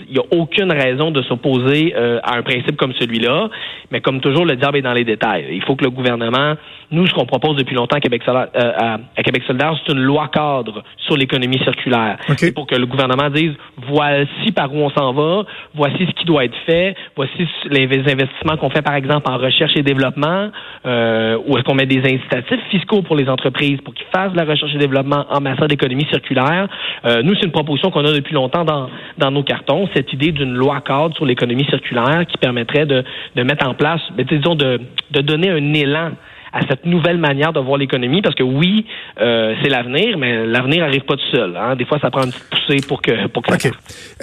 il 0.07 0.13
n'y 0.13 0.19
a 0.19 0.39
aucune 0.39 0.72
raison 0.72 1.12
de 1.12 1.22
s'opposer 1.24 1.94
euh, 1.95 2.19
à 2.24 2.38
un 2.38 2.42
principe 2.42 2.78
comme 2.78 2.94
celui-là. 2.94 3.50
Mais 3.92 4.01
comme 4.01 4.22
toujours, 4.22 4.45
le 4.45 4.56
diable 4.56 4.78
est 4.78 4.81
dans 4.81 4.94
les 4.94 5.04
détails. 5.04 5.48
Il 5.51 5.63
faut 5.63 5.75
que 5.75 5.83
le 5.83 5.89
gouvernement, 5.89 6.56
nous, 6.92 7.07
ce 7.07 7.13
qu'on 7.13 7.25
propose 7.25 7.56
depuis 7.57 7.75
longtemps 7.75 7.98
à 7.98 8.00
Québec 8.00 8.22
euh, 8.28 8.45
à, 8.56 9.24
Québec 9.24 9.44
solidaire, 9.45 9.74
c'est 9.86 9.94
une 9.94 10.00
loi 10.00 10.28
cadre 10.30 10.83
sur 10.98 11.18
l'économie 11.18 11.60
circulaire. 11.60 12.18
Pour 12.56 12.68
que 12.68 12.75
le 12.75 12.86
gouvernement 12.86 13.30
dise, 13.30 13.54
voici 13.88 14.51
par 14.56 14.74
où 14.74 14.78
on 14.78 14.89
s'en 14.89 15.13
va, 15.13 15.44
voici 15.74 16.06
ce 16.06 16.12
qui 16.13 16.25
doit 16.25 16.45
être 16.45 16.57
fait, 16.66 16.95
voici 17.16 17.48
les 17.69 17.86
investissements 17.86 18.57
qu'on 18.57 18.69
fait, 18.69 18.81
par 18.81 18.95
exemple, 18.95 19.30
en 19.30 19.38
recherche 19.38 19.74
et 19.75 19.84
développement, 19.84 20.50
euh, 20.86 21.38
où 21.45 21.57
est-ce 21.57 21.63
qu'on 21.63 21.75
met 21.75 21.86
des 21.86 22.00
incitatifs 22.00 22.63
fiscaux 22.69 23.01
pour 23.01 23.16
les 23.16 23.30
entreprises 23.30 23.80
pour 23.81 23.94
qu'ils 23.94 24.07
fassent 24.13 24.31
de 24.31 24.38
la 24.38 24.45
recherche 24.45 24.74
et 24.74 24.77
développement 24.77 25.25
en 25.30 25.42
matière 25.42 25.68
d'économie 25.68 26.07
circulaire. 26.10 26.68
Euh, 27.06 27.22
nous, 27.24 27.36
c'est 27.36 27.45
une 27.45 27.51
proposition 27.51 27.92
qu'on 27.92 28.06
a 28.06 28.13
depuis 28.13 28.34
longtemps 28.34 28.66
dans, 28.66 28.89
dans 29.18 29.31
nos 29.31 29.44
cartons 29.44 29.70
cette 29.94 30.12
idée 30.13 30.31
d'une 30.31 30.53
loi 30.53 30.81
cadre 30.81 31.15
sur 31.15 31.25
l'économie 31.25 31.65
circulaire 31.65 32.25
qui 32.27 32.38
permettrait 32.38 32.85
de, 32.85 33.03
mettre 33.35 33.68
en 33.68 33.73
place, 33.73 34.01
ben, 34.15 34.25
disons, 34.25 34.56
de 34.56 34.79
donner 35.21 35.50
un 35.50 35.73
élan 35.73 36.12
à 36.53 36.62
cette 36.68 36.86
nouvelle 36.86 37.18
manière 37.18 37.53
de 37.53 37.59
voir 37.59 37.77
l'économie, 37.77 38.21
parce 38.21 38.36
que 38.36 38.44
oui, 38.44 38.86
euh, 39.19 39.56
c'est 39.62 39.69
l'avenir, 39.69 40.18
mais 40.18 40.45
l'avenir 40.45 40.81
n'arrive 40.81 41.03
pas 41.03 41.15
tout 41.15 41.31
seul. 41.31 41.56
Hein. 41.56 41.75
Des 41.75 41.86
fois, 41.86 42.00
ça 42.00 42.12
prend 42.12 42.24
une 42.24 42.31
petite 42.31 42.50
poussée 42.50 42.88
pour 42.88 43.01
que, 43.01 43.27
pour 43.27 43.44
que 43.44 43.57
ça 43.57 43.69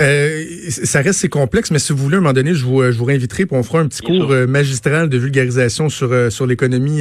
euh, 0.00 0.44
Ça 0.69 1.00
reste 1.00 1.20
c'est 1.20 1.28
complexe, 1.28 1.70
mais 1.70 1.78
si 1.78 1.92
vous 1.92 1.98
voulez, 1.98 2.16
à 2.16 2.19
un 2.19 2.22
moment 2.22 2.34
donné, 2.34 2.54
je 2.54 2.64
vous, 2.64 2.82
je 2.82 2.98
vous 2.98 3.04
réinviterai 3.04 3.46
pour 3.46 3.58
on 3.58 3.62
fera 3.62 3.80
un 3.80 3.88
petit 3.88 4.02
cours 4.02 4.30
euh, 4.30 4.46
magistral 4.46 5.08
de 5.08 5.19
vulgarisation 5.19 5.88
sur, 5.88 6.12
euh, 6.12 6.30
sur 6.30 6.46
l'économie 6.46 7.00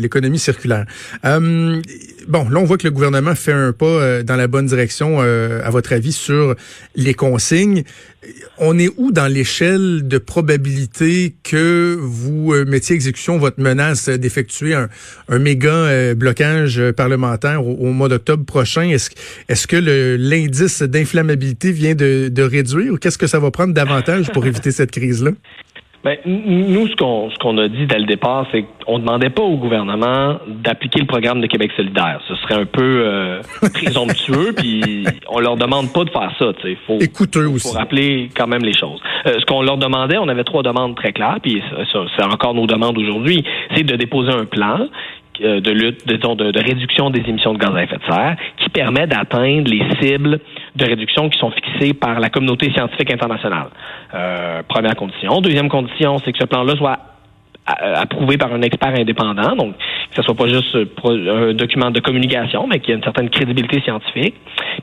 l'économie 0.00 0.38
circulaire. 0.38 0.84
bon, 1.24 2.48
là, 2.48 2.58
on 2.58 2.64
voit 2.64 2.76
que 2.76 2.84
le 2.86 2.90
gouvernement 2.90 3.34
fait 3.34 3.52
un 3.52 3.72
pas 3.72 4.22
dans 4.22 4.36
la 4.36 4.46
bonne 4.46 4.66
direction, 4.66 5.20
à 5.20 5.70
votre 5.70 5.92
avis, 5.92 6.12
sur 6.12 6.54
les 6.94 7.14
consignes 7.14 7.82
on 8.58 8.78
est 8.78 8.90
où 8.96 9.12
dans 9.12 9.26
l'échelle 9.26 10.06
de 10.06 10.18
probabilité 10.18 11.34
que 11.42 11.96
vous 12.00 12.52
euh, 12.52 12.64
mettiez 12.64 12.94
exécution 12.94 13.38
votre 13.38 13.60
menace 13.60 14.08
d'effectuer 14.08 14.74
un, 14.74 15.38
méga 15.38 15.68
euh, 15.70 16.14
blocage 16.14 16.82
parlementaire 16.92 17.66
au, 17.66 17.92
mois 17.92 18.08
d'octobre 18.08 18.44
prochain? 18.44 18.88
Est-ce 18.88 19.10
est 19.48 19.66
que 19.66 20.16
l'indice 20.18 20.82
d'inflammabilité 20.82 21.72
vient 21.72 21.94
de, 21.94 22.28
de 22.28 22.42
réduire 22.42 22.94
ou 22.94 22.96
qu'est-ce 22.96 23.18
que 23.18 23.26
ça 23.26 23.38
va 23.38 23.50
prendre 23.50 23.74
davantage 23.74 24.30
pour 24.32 24.46
éviter 24.46 24.70
cette 24.70 24.90
crise-là? 24.90 25.32
Ben, 26.06 26.18
nous, 26.24 26.86
ce 26.86 26.94
qu'on 26.94 27.30
ce 27.30 27.38
qu'on 27.38 27.58
a 27.58 27.66
dit 27.66 27.84
dès 27.86 27.98
le 27.98 28.04
départ, 28.04 28.46
c'est 28.52 28.64
qu'on 28.84 29.00
demandait 29.00 29.28
pas 29.28 29.42
au 29.42 29.56
gouvernement 29.56 30.38
d'appliquer 30.46 31.00
le 31.00 31.06
programme 31.06 31.40
de 31.40 31.48
Québec 31.48 31.72
solidaire. 31.76 32.20
Ce 32.28 32.36
serait 32.36 32.54
un 32.54 32.64
peu 32.64 33.02
euh, 33.04 33.40
présomptueux, 33.74 34.52
puis 34.56 35.04
on 35.28 35.40
leur 35.40 35.56
demande 35.56 35.92
pas 35.92 36.04
de 36.04 36.10
faire 36.10 36.30
ça. 36.38 36.52
Il 36.62 36.76
faut, 36.86 36.94
aussi. 36.94 37.68
faut 37.68 37.76
rappeler 37.76 38.28
quand 38.36 38.46
même 38.46 38.62
les 38.62 38.72
choses. 38.72 39.00
Euh, 39.26 39.34
ce 39.40 39.44
qu'on 39.46 39.62
leur 39.62 39.78
demandait, 39.78 40.16
on 40.16 40.28
avait 40.28 40.44
trois 40.44 40.62
demandes 40.62 40.94
très 40.94 41.12
claires, 41.12 41.38
puis 41.42 41.60
c'est 41.92 42.22
encore 42.22 42.54
nos 42.54 42.68
demandes 42.68 42.96
aujourd'hui, 42.98 43.42
c'est 43.74 43.82
de 43.82 43.96
déposer 43.96 44.30
un 44.30 44.44
plan 44.44 44.86
de 45.40 45.70
lutte, 45.70 46.06
de, 46.06 46.58
réduction 46.58 47.10
des 47.10 47.20
émissions 47.28 47.52
de 47.54 47.58
gaz 47.58 47.74
à 47.74 47.82
effet 47.82 47.96
de 47.96 48.04
serre, 48.04 48.36
qui 48.58 48.68
permet 48.68 49.06
d'atteindre 49.06 49.70
les 49.70 49.82
cibles 50.00 50.38
de 50.74 50.84
réduction 50.84 51.28
qui 51.28 51.38
sont 51.38 51.50
fixées 51.50 51.94
par 51.94 52.20
la 52.20 52.28
communauté 52.28 52.70
scientifique 52.72 53.12
internationale. 53.12 53.68
Euh, 54.14 54.62
première 54.68 54.96
condition. 54.96 55.40
Deuxième 55.40 55.68
condition, 55.68 56.18
c'est 56.24 56.32
que 56.32 56.38
ce 56.38 56.44
plan-là 56.44 56.74
soit 56.76 56.98
approuvé 57.66 58.38
par 58.38 58.52
un 58.52 58.62
expert 58.62 58.94
indépendant, 58.96 59.56
donc 59.56 59.76
que 59.76 60.16
ce 60.16 60.22
soit 60.22 60.34
pas 60.34 60.46
juste 60.46 60.76
un 61.04 61.52
document 61.52 61.90
de 61.90 62.00
communication, 62.00 62.66
mais 62.66 62.78
qu'il 62.78 62.90
y 62.90 62.92
ait 62.92 62.96
une 62.96 63.02
certaine 63.04 63.28
crédibilité 63.28 63.80
scientifique. 63.80 64.34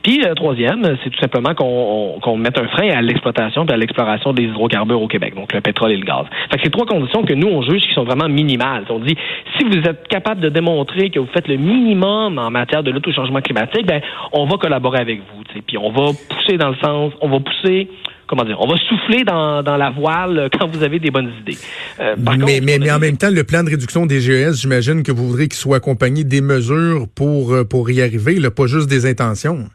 Puis 0.02 0.18
le 0.18 0.34
troisième, 0.36 0.84
c'est 1.04 1.10
tout 1.10 1.20
simplement 1.20 1.54
qu'on 1.56 2.20
qu'on 2.22 2.38
mette 2.38 2.58
un 2.58 2.68
frein 2.68 2.90
à 2.90 3.02
l'exploitation 3.02 3.66
et 3.66 3.72
à 3.72 3.78
l'exploration 3.78 4.34
des 4.34 4.44
hydrocarbures 4.44 5.02
au 5.02 5.08
Québec, 5.08 5.36
donc 5.36 5.54
le 5.54 5.62
pétrole 5.62 5.92
et 5.92 5.98
le 5.98 6.06
gaz. 6.06 6.26
Fait 6.50 6.58
que 6.58 6.64
c'est 6.64 6.72
trois 6.72 6.86
conditions 6.86 7.24
que 7.24 7.34
nous 7.34 7.48
on 7.48 7.62
juge 7.62 7.82
qui 7.82 7.94
sont 7.94 8.04
vraiment 8.04 8.28
minimales. 8.28 8.86
On 8.90 9.00
dit 9.00 9.16
si 9.58 9.64
vous 9.64 9.78
êtes 9.78 10.08
capable 10.08 10.42
de 10.42 10.50
démontrer 10.50 11.10
que 11.10 11.20
vous 11.20 11.30
faites 11.34 11.48
le 11.48 11.58
minimum 11.58 12.38
en 12.38 12.50
matière 12.50 12.84
de 12.84 12.92
lutte 12.92 13.08
au 13.08 13.14
changement 13.14 13.42
climatique, 13.42 13.86
ben 13.86 14.02
on 14.32 14.46
va 14.46 14.58
collaborer 14.58 15.00
avec 15.00 15.20
vous. 15.20 15.43
Puis 15.62 15.78
on 15.78 15.92
va 15.92 16.12
pousser 16.30 16.58
dans 16.58 16.70
le 16.70 16.76
sens, 16.78 17.14
on 17.22 17.30
va 17.30 17.40
pousser 17.40 17.90
comment 18.28 18.46
dire, 18.46 18.58
on 18.60 18.68
va 18.68 18.78
souffler 18.90 19.24
dans, 19.24 19.62
la 19.62 19.90
voile 19.92 20.50
quand 20.60 20.68
vous 20.68 20.84
avez 20.84 21.00
des 21.00 21.12
bonnes 21.12 21.32
idées. 21.42 21.58
Euh, 22.00 22.16
mais, 22.18 22.62
mais, 22.62 22.92
en 22.92 23.00
même 23.00 23.18
temps, 23.18 23.30
le 23.30 23.44
plan 23.44 23.64
de 23.64 23.70
réduction 23.70 24.06
des 24.06 24.22
GES, 24.22 24.62
j'imagine 24.62 25.04
que 25.04 25.12
vous 25.12 25.28
voudrez 25.28 25.48
qu'il 25.48 25.60
soit 25.60 25.78
accompagné 25.78 26.24
des 26.24 26.42
mesures 26.42 27.06
pour, 27.16 27.54
euh, 27.54 27.64
pour 27.64 27.90
y 27.92 28.02
arriver, 28.02 28.40
là, 28.40 28.50
pas 28.50 28.66
juste 28.66 28.90
des 28.90 29.06
intentions. 29.06 29.66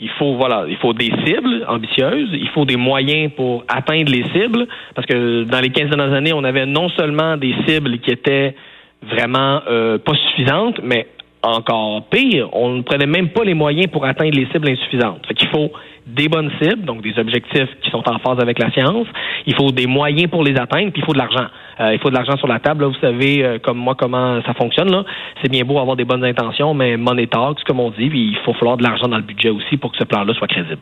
Il 0.00 0.10
faut 0.18 0.36
voilà, 0.36 0.64
il 0.68 0.76
faut 0.78 0.94
des 0.94 1.12
cibles 1.24 1.64
ambitieuses, 1.68 2.30
il 2.32 2.48
faut 2.54 2.64
des 2.64 2.76
moyens 2.76 3.30
pour 3.36 3.64
atteindre 3.68 4.10
les 4.10 4.24
cibles, 4.32 4.66
parce 4.96 5.06
que 5.06 5.44
dans 5.44 5.60
les 5.60 5.70
15 5.70 5.90
dernières 5.90 6.12
années, 6.12 6.32
on 6.32 6.42
avait 6.42 6.66
non 6.66 6.88
seulement 6.88 7.36
des 7.36 7.54
cibles 7.66 7.98
qui 8.00 8.10
étaient 8.10 8.56
vraiment 9.02 9.60
euh, 9.68 9.98
pas 9.98 10.14
suffisantes, 10.14 10.80
mais 10.82 11.06
encore 11.42 12.04
pire, 12.06 12.48
on 12.52 12.70
ne 12.70 12.82
prenait 12.82 13.06
même 13.06 13.30
pas 13.30 13.44
les 13.44 13.54
moyens 13.54 13.88
pour 13.90 14.04
atteindre 14.04 14.36
les 14.36 14.46
cibles 14.46 14.68
insuffisantes. 14.68 15.26
Fait 15.26 15.34
qu'il 15.34 15.48
faut 15.48 15.70
des 16.06 16.28
bonnes 16.28 16.50
cibles, 16.60 16.84
donc 16.84 17.02
des 17.02 17.16
objectifs 17.18 17.68
qui 17.82 17.90
sont 17.90 18.02
en 18.08 18.18
phase 18.18 18.38
avec 18.40 18.58
la 18.58 18.70
science. 18.72 19.06
Il 19.46 19.54
faut 19.54 19.70
des 19.70 19.86
moyens 19.86 20.30
pour 20.30 20.42
les 20.42 20.56
atteindre, 20.56 20.92
puis 20.92 21.02
il 21.02 21.04
faut 21.04 21.12
de 21.12 21.18
l'argent. 21.18 21.46
Euh, 21.80 21.94
il 21.94 22.00
faut 22.00 22.10
de 22.10 22.14
l'argent 22.14 22.36
sur 22.36 22.48
la 22.48 22.58
table. 22.58 22.82
Là, 22.82 22.88
vous 22.88 23.00
savez, 23.00 23.44
euh, 23.44 23.58
comme 23.58 23.78
moi, 23.78 23.94
comment 23.98 24.42
ça 24.42 24.54
fonctionne. 24.54 24.90
Là. 24.90 25.04
C'est 25.42 25.50
bien 25.50 25.64
beau 25.64 25.78
avoir 25.78 25.96
des 25.96 26.04
bonnes 26.04 26.24
intentions, 26.24 26.74
mais 26.74 26.96
money 26.96 27.26
talks, 27.26 27.62
comme 27.64 27.80
on 27.80 27.90
dit, 27.90 28.08
puis 28.08 28.30
il 28.30 28.38
faut 28.44 28.54
falloir 28.54 28.76
de 28.76 28.82
l'argent 28.82 29.08
dans 29.08 29.16
le 29.16 29.22
budget 29.22 29.50
aussi 29.50 29.76
pour 29.76 29.92
que 29.92 29.98
ce 29.98 30.04
plan-là 30.04 30.34
soit 30.34 30.48
crédible. 30.48 30.80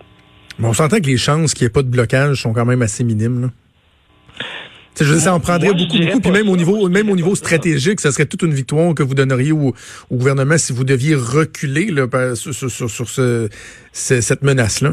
on 0.62 0.72
s'entend 0.72 0.98
que 0.98 1.06
les 1.06 1.16
chances 1.16 1.54
qu'il 1.54 1.66
n'y 1.66 1.70
ait 1.70 1.72
pas 1.72 1.82
de 1.82 1.90
blocage 1.90 2.42
sont 2.42 2.52
quand 2.52 2.66
même 2.66 2.82
assez 2.82 3.04
minimes. 3.04 3.42
Là. 3.42 3.48
Je 4.98 5.14
ça 5.14 5.34
en 5.34 5.40
prendrait 5.40 5.72
beaucoup, 5.72 5.98
beaucoup. 5.98 6.20
Puis 6.20 6.30
même 6.30 6.48
au 6.48 6.56
niveau, 6.56 6.88
même 6.88 7.08
au 7.10 7.16
niveau 7.16 7.34
stratégique, 7.34 8.00
ça 8.00 8.12
serait 8.12 8.26
toute 8.26 8.42
une 8.42 8.52
victoire 8.52 8.94
que 8.94 9.02
vous 9.02 9.14
donneriez 9.14 9.52
au, 9.52 9.74
gouvernement 10.10 10.58
si 10.58 10.72
vous 10.72 10.84
deviez 10.84 11.14
reculer 11.14 11.90
là, 11.90 12.06
sur, 12.34 12.54
sur, 12.54 12.90
sur 12.90 13.08
ce, 13.08 13.48
cette 13.92 14.42
menace-là. 14.42 14.90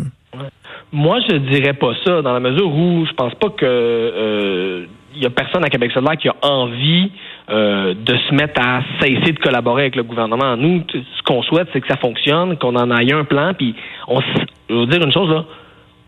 Moi, 0.94 1.20
je 1.30 1.36
dirais 1.36 1.74
pas 1.74 1.94
ça, 2.06 2.22
dans 2.22 2.34
la 2.34 2.40
mesure 2.40 2.74
où 2.74 3.06
je 3.06 3.14
pense 3.14 3.34
pas 3.36 3.50
que 3.50 3.66
euh, 3.66 4.86
y 5.16 5.26
a 5.26 5.30
personne 5.30 5.66
à 5.66 5.70
Québec 5.70 5.92
solidaire 5.92 6.18
qui 6.18 6.30
a 6.30 6.36
envie 6.42 7.12
euh, 7.50 7.94
de 7.94 8.18
se 8.18 8.34
mettre 8.34 8.62
à 8.62 8.82
cesser 9.02 9.34
de 9.34 9.40
collaborer 9.40 9.84
avec 9.84 9.96
le 9.96 10.04
gouvernement. 10.04 10.56
Nous, 10.56 10.84
ce 10.92 11.24
qu'on 11.24 11.42
souhaite, 11.44 11.68
c'est 11.74 11.82
que 11.82 11.88
ça 11.88 11.98
fonctionne, 11.98 12.58
qu'on 12.58 12.76
en 12.76 12.90
ait 12.98 13.12
un 13.12 13.26
plan, 13.26 13.54
puis 13.54 13.76
on, 14.08 14.22
je 14.70 14.74
veux 14.74 14.86
dire 14.86 15.04
une 15.04 15.12
chose 15.12 15.30
là, 15.30 15.46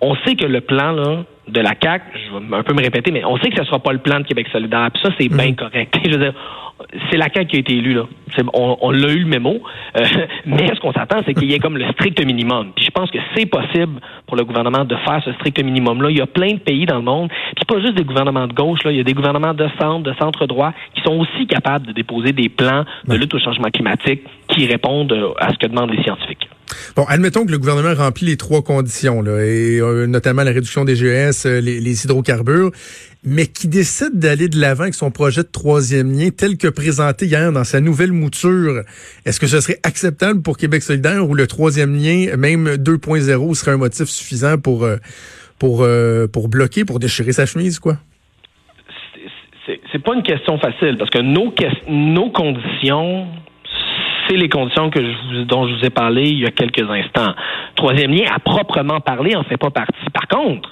on 0.02 0.16
sait 0.26 0.36
que 0.36 0.46
le 0.46 0.62
plan 0.62 0.92
là 0.94 1.24
de 1.52 1.62
la 1.62 1.76
CAC, 1.76 2.04
je 2.14 2.38
vais 2.38 2.56
un 2.56 2.64
peu 2.64 2.74
me 2.74 2.82
répéter, 2.82 3.12
mais 3.12 3.24
on 3.26 3.38
sait 3.38 3.50
que 3.50 3.58
ce 3.58 3.64
sera 3.64 3.80
pas 3.80 3.94
le 3.94 4.00
plan 4.00 4.20
de 4.20 4.26
Québec 4.26 4.48
solidaire. 4.52 4.90
Puis 4.94 5.02
ça, 5.04 5.10
c'est 5.20 5.30
bien 5.30 5.50
mhm. 5.50 5.56
correct. 5.56 5.98
je 6.06 6.12
veux 6.12 6.18
dire, 6.18 6.34
c'est 7.10 7.18
la 7.18 7.28
CAQ 7.34 7.48
qui 7.48 7.56
a 7.58 7.60
été 7.60 7.74
élue, 7.74 7.94
là. 7.94 8.04
On, 8.54 8.78
on 8.82 8.92
l'a 8.92 9.10
eu 9.10 9.20
le 9.20 9.28
mémo. 9.28 9.62
Euh, 9.98 10.04
mais 10.46 10.68
ce 10.74 10.80
qu'on 10.80 10.94
s'attend, 10.94 11.22
c'est 11.26 11.34
qu'il 11.34 11.50
y 11.50 11.54
ait 11.54 11.60
comme 11.60 11.78
le 11.78 11.86
strict 11.94 12.24
minimum. 12.26 12.72
Puis 12.76 12.86
je 12.86 12.92
pense 12.92 13.10
que 13.12 13.18
c'est 13.36 13.46
possible 13.46 14.00
pour 14.28 14.38
le 14.38 14.44
gouvernement 14.44 14.86
de 14.86 14.96
faire 14.96 15.22
ce 15.24 15.32
strict 15.34 15.64
minimum-là. 15.64 16.10
Il 16.10 16.18
y 16.18 16.22
a 16.22 16.28
plein 16.28 16.54
de 16.54 16.60
pays 16.60 16.86
dans 16.86 16.98
le 16.98 17.04
monde, 17.04 17.30
puis 17.56 17.66
pas 17.66 17.80
juste 17.82 17.96
des 17.96 18.04
gouvernements 18.04 18.48
de 18.48 18.54
gauche, 18.54 18.80
là. 18.84 18.92
Il 18.92 18.98
y 18.98 19.02
a 19.02 19.04
des 19.04 19.14
gouvernements 19.14 19.54
de 19.54 19.68
centre, 19.80 20.04
de 20.04 20.14
centre 20.20 20.46
droit, 20.48 20.74
qui 20.96 21.02
sont 21.02 21.18
aussi 21.18 21.48
capables 21.48 21.88
de 21.88 21.94
déposer 21.94 22.32
des 22.32 22.50
plans 22.50 22.84
de 23.08 23.16
lutte 23.16 23.34
au 23.34 23.40
changement 23.40 23.70
climatique 23.70 24.24
qui 24.50 24.66
répondent 24.66 25.16
à 25.40 25.52
ce 25.52 25.58
que 25.58 25.68
demandent 25.68 25.92
les 25.92 26.04
scientifiques. 26.04 26.50
Bon, 26.96 27.04
admettons 27.08 27.46
que 27.46 27.52
le 27.52 27.58
gouvernement 27.58 27.94
remplit 27.96 28.28
les 28.28 28.38
trois 28.38 28.62
conditions, 28.62 29.22
là, 29.22 29.44
et 29.44 29.80
euh, 29.80 30.06
notamment 30.06 30.44
la 30.44 30.52
réduction 30.52 30.86
des 30.86 30.96
GS, 30.96 31.46
euh, 31.46 31.62
les, 31.62 31.80
les, 31.80 32.06
hydrocarbures, 32.06 32.72
mais 33.24 33.48
qui 33.48 33.68
décide 33.68 34.18
d'aller 34.18 34.48
de 34.48 34.60
l'avant 34.60 34.84
avec 34.84 34.94
son 34.94 35.12
projet 35.12 35.44
de 35.44 35.50
troisième 35.52 36.12
lien 36.12 36.30
tel 36.30 36.58
que 36.58 36.68
présenté 36.68 37.26
hier 37.26 37.52
dans 37.52 37.64
sa 37.64 37.82
nouvelle 37.82 38.14
mouture. 38.14 38.84
Est-ce 39.26 39.40
que 39.40 39.48
ce 39.48 39.60
serait 39.60 39.80
acceptable 39.84 40.42
pour 40.42 40.58
Québec 40.58 40.82
solidaire 40.82 41.28
ou 41.30 41.34
le 41.34 41.48
troisième 41.48 41.96
lien, 41.96 42.36
même 42.38 42.76
2.0, 42.76 43.54
serait 43.56 43.72
un 43.72 43.78
motif 43.78 44.06
suffisant 44.06 44.58
pour, 44.58 44.84
euh, 44.84 44.98
pour, 45.60 45.86
pour 46.32 46.48
bloquer, 46.48 46.86
pour 46.86 47.00
déchirer 47.00 47.34
sa 47.34 47.46
chemise, 47.46 47.80
quoi? 47.80 47.98
C'est 49.92 50.00
pas 50.00 50.16
une 50.16 50.24
question 50.24 50.58
facile 50.58 50.98
parce 50.98 51.10
que 51.10 51.20
nos, 51.20 52.32
conditions 52.32 53.28
c'est 54.28 54.36
les 54.36 54.50
conditions 54.50 54.92
dont 55.48 55.68
je 55.68 55.76
vous 55.76 55.86
ai 55.86 55.90
parlé 55.90 56.24
il 56.24 56.40
y 56.40 56.46
a 56.46 56.52
quelques 56.52 56.88
instants. 56.88 57.34
Troisième 57.76 58.12
lien, 58.12 58.26
à 58.32 58.40
proprement 58.40 59.00
parler, 59.00 59.36
en 59.36 59.44
fait 59.44 59.58
pas 59.58 59.72
partie. 59.72 60.10
Par 60.14 60.28
contre, 60.28 60.72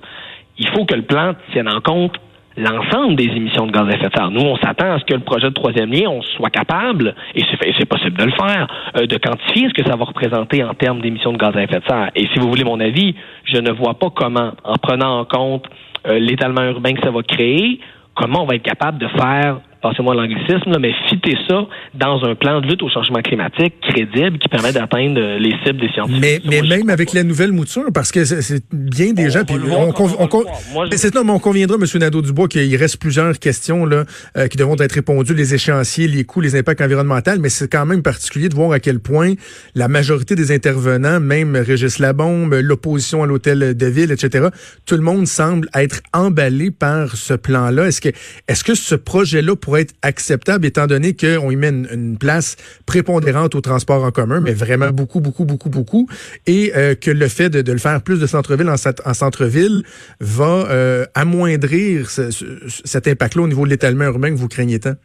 il 0.59 0.67
faut 0.69 0.85
que 0.85 0.93
le 0.93 1.01
plan 1.01 1.33
tienne 1.51 1.67
en 1.67 1.81
compte 1.81 2.15
l'ensemble 2.57 3.15
des 3.15 3.25
émissions 3.25 3.67
de 3.67 3.71
gaz 3.71 3.87
à 3.87 3.91
effet 3.91 4.09
de 4.09 4.15
serre. 4.15 4.31
Nous, 4.31 4.41
on 4.41 4.57
s'attend 4.57 4.93
à 4.93 4.99
ce 4.99 5.05
que 5.05 5.13
le 5.13 5.21
projet 5.21 5.47
de 5.47 5.53
troisième 5.53 5.91
lien, 5.91 6.09
on 6.09 6.21
soit 6.21 6.49
capable, 6.49 7.15
et 7.35 7.43
c'est 7.77 7.85
possible 7.85 8.17
de 8.17 8.25
le 8.25 8.31
faire, 8.31 8.67
euh, 8.97 9.05
de 9.05 9.17
quantifier 9.17 9.69
ce 9.69 9.73
que 9.73 9.87
ça 9.87 9.95
va 9.95 10.05
représenter 10.05 10.63
en 10.63 10.73
termes 10.73 10.99
d'émissions 11.01 11.31
de 11.31 11.37
gaz 11.37 11.55
à 11.55 11.63
effet 11.63 11.79
de 11.79 11.85
serre. 11.85 12.09
Et 12.15 12.27
si 12.33 12.39
vous 12.39 12.49
voulez 12.49 12.63
mon 12.63 12.79
avis, 12.79 13.15
je 13.45 13.57
ne 13.57 13.71
vois 13.71 13.93
pas 13.93 14.09
comment, 14.09 14.51
en 14.63 14.75
prenant 14.75 15.19
en 15.19 15.25
compte 15.25 15.65
euh, 16.07 16.19
l'étalement 16.19 16.63
urbain 16.63 16.93
que 16.93 17.01
ça 17.03 17.11
va 17.11 17.21
créer, 17.21 17.79
comment 18.15 18.43
on 18.43 18.45
va 18.45 18.55
être 18.55 18.63
capable 18.63 18.97
de 18.97 19.07
faire 19.07 19.59
passez-moi 19.81 20.15
l'anglicisme, 20.15 20.77
mais 20.79 20.93
fitter 21.09 21.37
ça 21.47 21.67
dans 21.93 22.23
un 22.23 22.35
plan 22.35 22.61
de 22.61 22.67
lutte 22.67 22.83
au 22.83 22.89
changement 22.89 23.21
climatique 23.21 23.73
crédible 23.81 24.37
qui 24.39 24.47
permet 24.49 24.73
d'atteindre 24.73 25.37
les 25.37 25.53
cibles 25.63 25.79
des 25.79 25.89
scientifiques. 25.89 26.21
Mais, 26.21 26.39
mais 26.45 26.61
même 26.61 26.89
avec 26.89 27.13
la 27.13 27.23
nouvelle 27.23 27.51
mouture, 27.51 27.87
parce 27.93 28.11
que 28.11 28.25
c'est 28.25 28.63
bien 28.71 29.13
gens, 29.29 29.43
puis 29.45 29.55
on, 29.71 29.89
on, 29.89 31.29
on, 31.29 31.39
conviendra, 31.39 31.77
M. 31.77 31.99
Nadeau-Dubois, 31.99 32.47
qu'il 32.47 32.75
reste 32.75 32.97
plusieurs 32.97 33.37
questions 33.39 33.85
là 33.85 34.05
euh, 34.37 34.47
qui 34.47 34.57
devront 34.57 34.75
être 34.77 34.93
répondues, 34.93 35.33
les 35.33 35.53
échéanciers, 35.53 36.07
les 36.07 36.23
coûts, 36.23 36.41
les 36.41 36.55
impacts 36.55 36.81
environnementaux, 36.81 37.39
mais 37.39 37.49
c'est 37.49 37.71
quand 37.71 37.85
même 37.85 38.01
particulier 38.01 38.49
de 38.49 38.55
voir 38.55 38.71
à 38.71 38.79
quel 38.79 38.99
point 38.99 39.33
la 39.75 39.87
majorité 39.87 40.35
des 40.35 40.51
intervenants, 40.51 41.19
même 41.19 41.55
Régis 41.55 41.99
Labombe, 41.99 42.53
l'opposition 42.55 43.23
à 43.23 43.27
l'hôtel 43.27 43.75
de 43.75 43.85
ville, 43.85 44.11
etc., 44.11 44.47
tout 44.85 44.95
le 44.95 45.01
monde 45.01 45.27
semble 45.27 45.67
être 45.73 46.01
emballé 46.13 46.71
par 46.71 47.15
ce 47.15 47.33
plan-là. 47.33 47.87
Est-ce 47.87 48.01
que, 48.01 48.09
est-ce 48.47 48.63
que 48.63 48.75
ce 48.75 48.95
projet-là 48.95 49.55
pourrait 49.67 49.81
être 49.81 49.95
acceptable 50.01 50.65
étant 50.65 50.87
donné 50.87 51.13
qu'on 51.13 51.51
y 51.51 51.57
met 51.57 51.67
une, 51.67 52.17
place 52.17 52.55
prépondérante 52.85 53.53
au 53.53 53.59
transport 53.59 54.01
en 54.01 54.11
commun, 54.11 54.39
mais 54.39 54.53
vraiment 54.53 54.91
beaucoup, 54.91 55.19
beaucoup, 55.19 55.43
beaucoup, 55.43 55.69
beaucoup, 55.69 56.07
et 56.45 56.71
euh, 56.73 56.95
que 56.95 57.11
le 57.11 57.27
fait 57.27 57.49
de, 57.49 57.69
le 57.69 57.77
faire 57.77 58.01
plus 58.01 58.17
de 58.17 58.27
centre-ville 58.27 58.69
en, 58.69 58.77
centre-ville 58.77 59.83
va 60.21 60.45
euh, 60.45 61.05
amoindrir 61.15 62.09
cet 62.09 63.09
impact-là 63.09 63.43
au 63.43 63.47
niveau 63.49 63.65
de 63.65 63.71
l'étalement 63.71 64.05
urbain 64.05 64.29
que 64.29 64.37
vous 64.37 64.47
craignez 64.47 64.79
tant? 64.79 64.95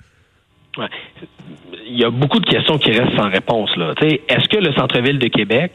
Il 1.85 1.99
y 1.99 2.05
a 2.05 2.11
beaucoup 2.11 2.39
de 2.39 2.49
questions 2.49 2.79
qui 2.79 2.93
restent 2.93 3.17
sans 3.17 3.31
réponse. 3.31 3.71
Est-ce 4.01 4.49
que 4.49 4.59
le 4.59 4.73
centre-ville 4.75 5.19
de 5.19 5.27
Québec 5.27 5.73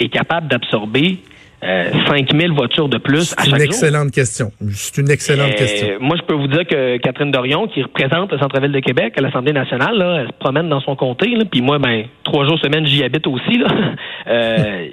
est 0.00 0.08
capable 0.08 0.48
d'absorber 0.48 1.18
5000 1.60 2.50
euh, 2.50 2.54
voitures 2.54 2.88
de 2.88 2.98
plus 2.98 3.34
à 3.36 3.44
chaque 3.44 3.46
jour? 3.46 3.56
C'est 3.56 3.56
une 3.56 3.62
excellente 3.62 4.10
question. 4.12 4.52
C'est 4.70 5.00
une 5.00 5.10
excellente 5.10 5.52
euh, 5.52 5.56
question. 5.58 5.88
Moi, 6.00 6.16
je 6.16 6.22
peux 6.22 6.34
vous 6.34 6.46
dire 6.46 6.66
que 6.66 6.98
Catherine 6.98 7.30
Dorion, 7.30 7.66
qui 7.66 7.82
représente 7.82 8.32
le 8.32 8.38
centre-ville 8.38 8.72
de 8.72 8.80
Québec 8.80 9.14
à 9.16 9.20
l'Assemblée 9.20 9.52
nationale, 9.52 9.96
là, 9.96 10.20
elle 10.20 10.28
se 10.28 10.38
promène 10.38 10.68
dans 10.68 10.80
son 10.80 10.94
comté. 10.94 11.36
Puis 11.50 11.60
moi, 11.60 11.78
ben, 11.78 12.04
trois 12.24 12.46
jours 12.46 12.58
semaine, 12.60 12.86
j'y 12.86 13.02
habite 13.02 13.26
aussi. 13.26 13.58
Là. 13.58 13.68
euh, 14.28 14.86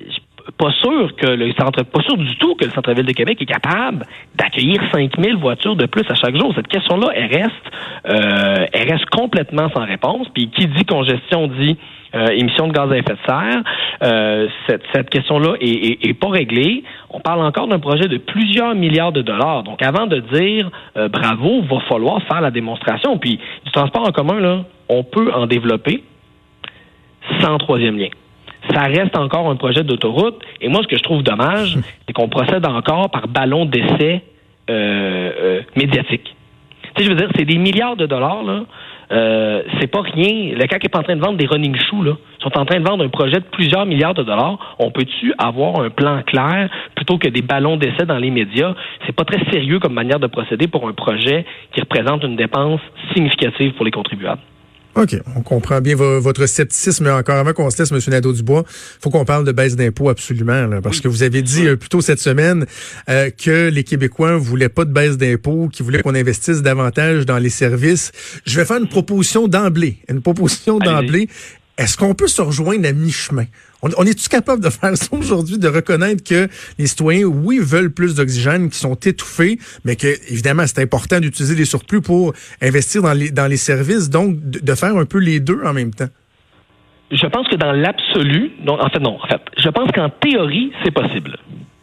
pas 0.58 0.72
sûr 0.82 1.16
que 1.16 1.28
le 1.28 1.52
centre, 1.54 1.84
pas 1.84 2.02
sûr 2.04 2.18
du 2.18 2.36
tout 2.38 2.56
que 2.56 2.66
le 2.66 2.72
centre-ville 2.72 3.06
de 3.06 3.12
Québec 3.14 3.42
est 3.42 3.46
capable 3.46 4.06
d'accueillir 4.36 4.82
5000 4.94 5.38
voitures 5.38 5.76
de 5.76 5.86
plus 5.86 6.04
à 6.10 6.16
chaque 6.16 6.36
jour. 6.36 6.54
Cette 6.56 6.68
question-là, 6.68 7.10
elle 7.16 7.36
reste, 7.36 7.52
euh, 8.08 8.66
elle 8.72 8.92
reste 8.92 9.06
complètement 9.08 9.70
sans 9.74 9.86
réponse. 9.86 10.28
Puis 10.34 10.50
qui 10.50 10.68
dit 10.68 10.86
congestion 10.86 11.48
dit 11.48 11.78
euh, 12.16 12.28
émissions 12.28 12.68
de 12.68 12.74
gaz 12.74 12.92
à 12.92 12.98
effet 12.98 13.14
de 13.14 13.26
serre. 13.26 13.64
Euh, 14.04 14.48
cette, 14.68 14.84
cette 14.94 15.10
question-là 15.10 15.56
est, 15.60 16.08
est, 16.08 16.14
pas 16.14 16.30
réglée. 16.30 16.84
On 17.10 17.20
parle 17.20 17.42
encore 17.42 17.68
d'un 17.68 17.80
projet 17.80 18.08
de 18.08 18.18
plusieurs 18.18 18.76
milliards 18.76 19.12
de 19.12 19.22
dollars. 19.22 19.64
Donc, 19.64 19.82
avant 19.82 20.08
de 20.08 20.20
dire 20.20 20.70
euh, 20.98 21.08
bravo, 21.08 21.62
va 21.62 21.80
falloir 21.82 22.22
faire 22.24 22.42
la 22.42 22.52
démonstration. 22.52 23.18
Puis, 23.18 23.40
du 23.66 23.72
transport 23.72 24.08
en 24.08 24.12
commun, 24.12 24.40
là, 24.40 24.64
on 24.90 25.04
peut 25.04 25.32
en 25.34 25.48
développer 25.48 26.04
sans 27.42 27.58
troisième 27.58 27.98
lien 27.98 28.10
ça 28.74 28.84
reste 28.84 29.16
encore 29.18 29.50
un 29.50 29.56
projet 29.56 29.84
d'autoroute. 29.84 30.42
Et 30.62 30.70
moi, 30.70 30.82
ce 30.84 30.88
que 30.88 30.98
je 30.98 31.04
trouve 31.04 31.24
dommage, 31.24 31.78
c'est 32.08 32.14
qu'on 32.14 32.30
procède 32.30 32.66
encore 32.66 33.10
par 33.10 33.28
ballon 33.28 33.66
d'essai 33.66 34.24
euh, 34.70 35.32
euh, 35.40 35.62
médiatique. 35.76 36.36
Tu 36.96 37.04
sais, 37.04 37.04
je 37.04 37.10
veux 37.10 37.16
dire, 37.16 37.30
c'est 37.36 37.46
des 37.46 37.58
milliards 37.58 37.96
de 37.96 38.06
dollars, 38.06 38.44
là. 38.44 38.64
Euh, 39.12 39.64
c'est 39.80 39.88
pas 39.88 40.02
rien. 40.02 40.56
Le 40.56 40.66
CAC 40.68 40.86
est 40.86 40.96
en 40.96 41.04
train 41.04 41.16
de 41.16 41.22
vendre 41.22 41.38
des 41.38 41.46
running 41.46 41.76
shoes. 41.76 42.16
Ils 42.40 42.44
sont 42.44 42.58
en 42.58 42.66
train 42.66 42.80
de 42.80 42.88
vendre 42.88 43.04
un 43.04 43.10
projet 43.10 43.40
de 43.40 43.46
plusieurs 43.52 43.86
milliards 43.86 44.14
de 44.14 44.24
dollars. 44.24 44.76
On 44.80 44.92
peut-tu 44.92 45.34
avoir 45.38 45.80
un 45.80 45.90
plan 45.90 46.22
clair 46.24 46.70
plutôt 46.96 47.18
que 47.18 47.28
des 47.28 47.42
ballons 47.42 47.78
d'essai 47.78 48.06
dans 48.06 48.18
les 48.18 48.32
médias? 48.32 48.74
C'est 49.06 49.16
pas 49.16 49.26
très 49.26 49.44
sérieux 49.52 49.80
comme 49.80 49.94
manière 49.94 50.20
de 50.20 50.28
procéder 50.28 50.68
pour 50.68 50.88
un 50.88 50.94
projet 50.94 51.46
qui 51.74 51.82
représente 51.82 52.24
une 52.24 52.36
dépense 52.36 52.82
significative 53.14 53.74
pour 53.74 53.86
les 53.86 53.92
contribuables. 53.92 54.42
OK, 54.96 55.18
on 55.36 55.42
comprend 55.42 55.82
bien 55.82 55.96
votre 55.96 56.46
scepticisme. 56.46 57.06
Mais 57.06 57.12
encore 57.12 57.36
avant 57.36 57.52
qu'on 57.52 57.70
se 57.70 57.78
laisse, 57.78 57.92
M. 57.92 58.00
Nadeau-Dubois, 58.08 58.64
faut 59.02 59.10
qu'on 59.10 59.26
parle 59.26 59.44
de 59.46 59.52
baisse 59.52 59.76
d'impôts 59.76 60.10
absolument. 60.10 60.70
parce 60.82 61.02
que 61.02 61.08
vous 61.10 61.24
avez 61.24 61.42
dit 61.42 61.68
euh, 61.68 61.76
plus 61.76 61.90
tôt 61.90 62.02
cette 62.02 62.20
semaine 62.20 62.66
euh, 63.10 63.30
que 63.30 63.70
les 63.70 63.84
Québécois 63.84 64.38
voulaient 64.38 64.70
pas 64.70 64.86
de 64.86 64.94
baisse 64.94 65.18
d'impôts, 65.18 65.68
qu'ils 65.68 65.84
voulaient 65.84 66.02
qu'on 66.02 66.16
investisse 66.16 66.62
davantage 66.62 67.26
dans 67.26 67.38
les 67.38 67.50
services. 67.50 68.12
Je 68.46 68.58
vais 68.58 68.66
faire 68.66 68.78
une 68.78 68.88
proposition 68.88 69.48
d'emblée. 69.48 69.98
Une 70.08 70.22
proposition 70.22 70.80
d'emblée. 70.80 71.28
Est-ce 71.78 71.98
qu'on 71.98 72.14
peut 72.14 72.28
se 72.28 72.42
rejoindre 72.42 72.88
à 72.88 72.94
mi-chemin? 72.94 73.46
On, 73.82 74.04
est-tu 74.06 74.30
capable 74.30 74.64
de 74.64 74.70
faire 74.70 74.96
ça 74.96 75.16
aujourd'hui, 75.16 75.58
de 75.60 75.68
reconnaître 75.68 76.24
que 76.24 76.48
les 76.80 76.88
citoyens, 76.88 77.26
oui, 77.26 77.60
veulent 77.62 77.92
plus 77.92 78.16
d'oxygène, 78.16 78.70
qui 78.70 78.80
sont 78.80 78.96
étouffés, 78.96 79.60
mais 79.84 79.96
que, 79.96 80.08
évidemment, 80.32 80.64
c'est 80.66 80.82
important 80.82 81.20
d'utiliser 81.20 81.54
les 81.54 81.66
surplus 81.66 82.02
pour 82.02 82.34
investir 82.62 83.02
dans 83.02 83.14
les, 83.14 83.30
dans 83.30 83.48
les 83.48 83.58
services, 83.58 84.10
donc 84.10 84.38
de, 84.42 84.76
faire 84.76 84.96
un 84.96 85.06
peu 85.06 85.20
les 85.20 85.40
deux 85.40 85.62
en 85.66 85.74
même 85.74 85.94
temps? 85.94 86.08
Je 87.12 87.28
pense 87.28 87.48
que 87.48 87.56
dans 87.56 87.74
l'absolu, 87.74 88.54
non, 88.64 88.82
en 88.82 88.90
fait, 88.90 89.00
non, 89.00 89.20
en 89.22 89.28
fait, 89.28 89.42
je 89.58 89.70
pense 89.70 89.92
qu'en 89.92 90.10
théorie, 90.10 90.72
c'est 90.84 90.92
possible. 90.92 91.38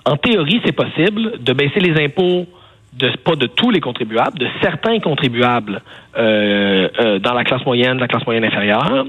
En 0.05 0.17
théorie, 0.17 0.61
c'est 0.65 0.73
possible 0.73 1.39
de 1.41 1.53
baisser 1.53 1.79
les 1.79 2.03
impôts 2.03 2.47
de 2.95 3.11
pas 3.25 3.37
de 3.37 3.47
tous 3.47 3.71
les 3.71 3.81
contribuables, 3.81 4.39
de 4.39 4.47
certains 4.61 4.99
contribuables 4.99 5.81
euh, 6.17 6.89
euh, 7.01 7.19
dans 7.21 7.33
la 7.33 7.45
classe 7.45 7.65
moyenne, 7.65 7.99
la 7.99 8.09
classe 8.09 8.25
moyenne 8.27 8.45
inférieure, 8.45 9.07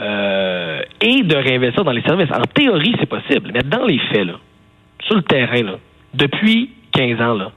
euh, 0.00 0.82
et 1.00 1.22
de 1.22 1.36
réinvestir 1.36 1.84
dans 1.84 1.92
les 1.92 2.02
services. 2.02 2.30
En 2.32 2.42
théorie, 2.42 2.94
c'est 2.98 3.08
possible, 3.08 3.50
mais 3.52 3.62
dans 3.62 3.84
les 3.84 3.98
faits, 4.12 4.26
là, 4.26 4.34
sur 5.06 5.16
le 5.16 5.22
terrain, 5.22 5.62
là, 5.62 5.78
depuis 6.14 6.70
15 6.92 7.20
ans, 7.20 7.34
là, 7.34 7.52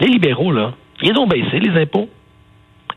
les 0.00 0.08
libéraux, 0.08 0.52
là, 0.52 0.74
ils 1.02 1.16
ont 1.18 1.26
baissé 1.26 1.58
les 1.60 1.80
impôts. 1.80 2.08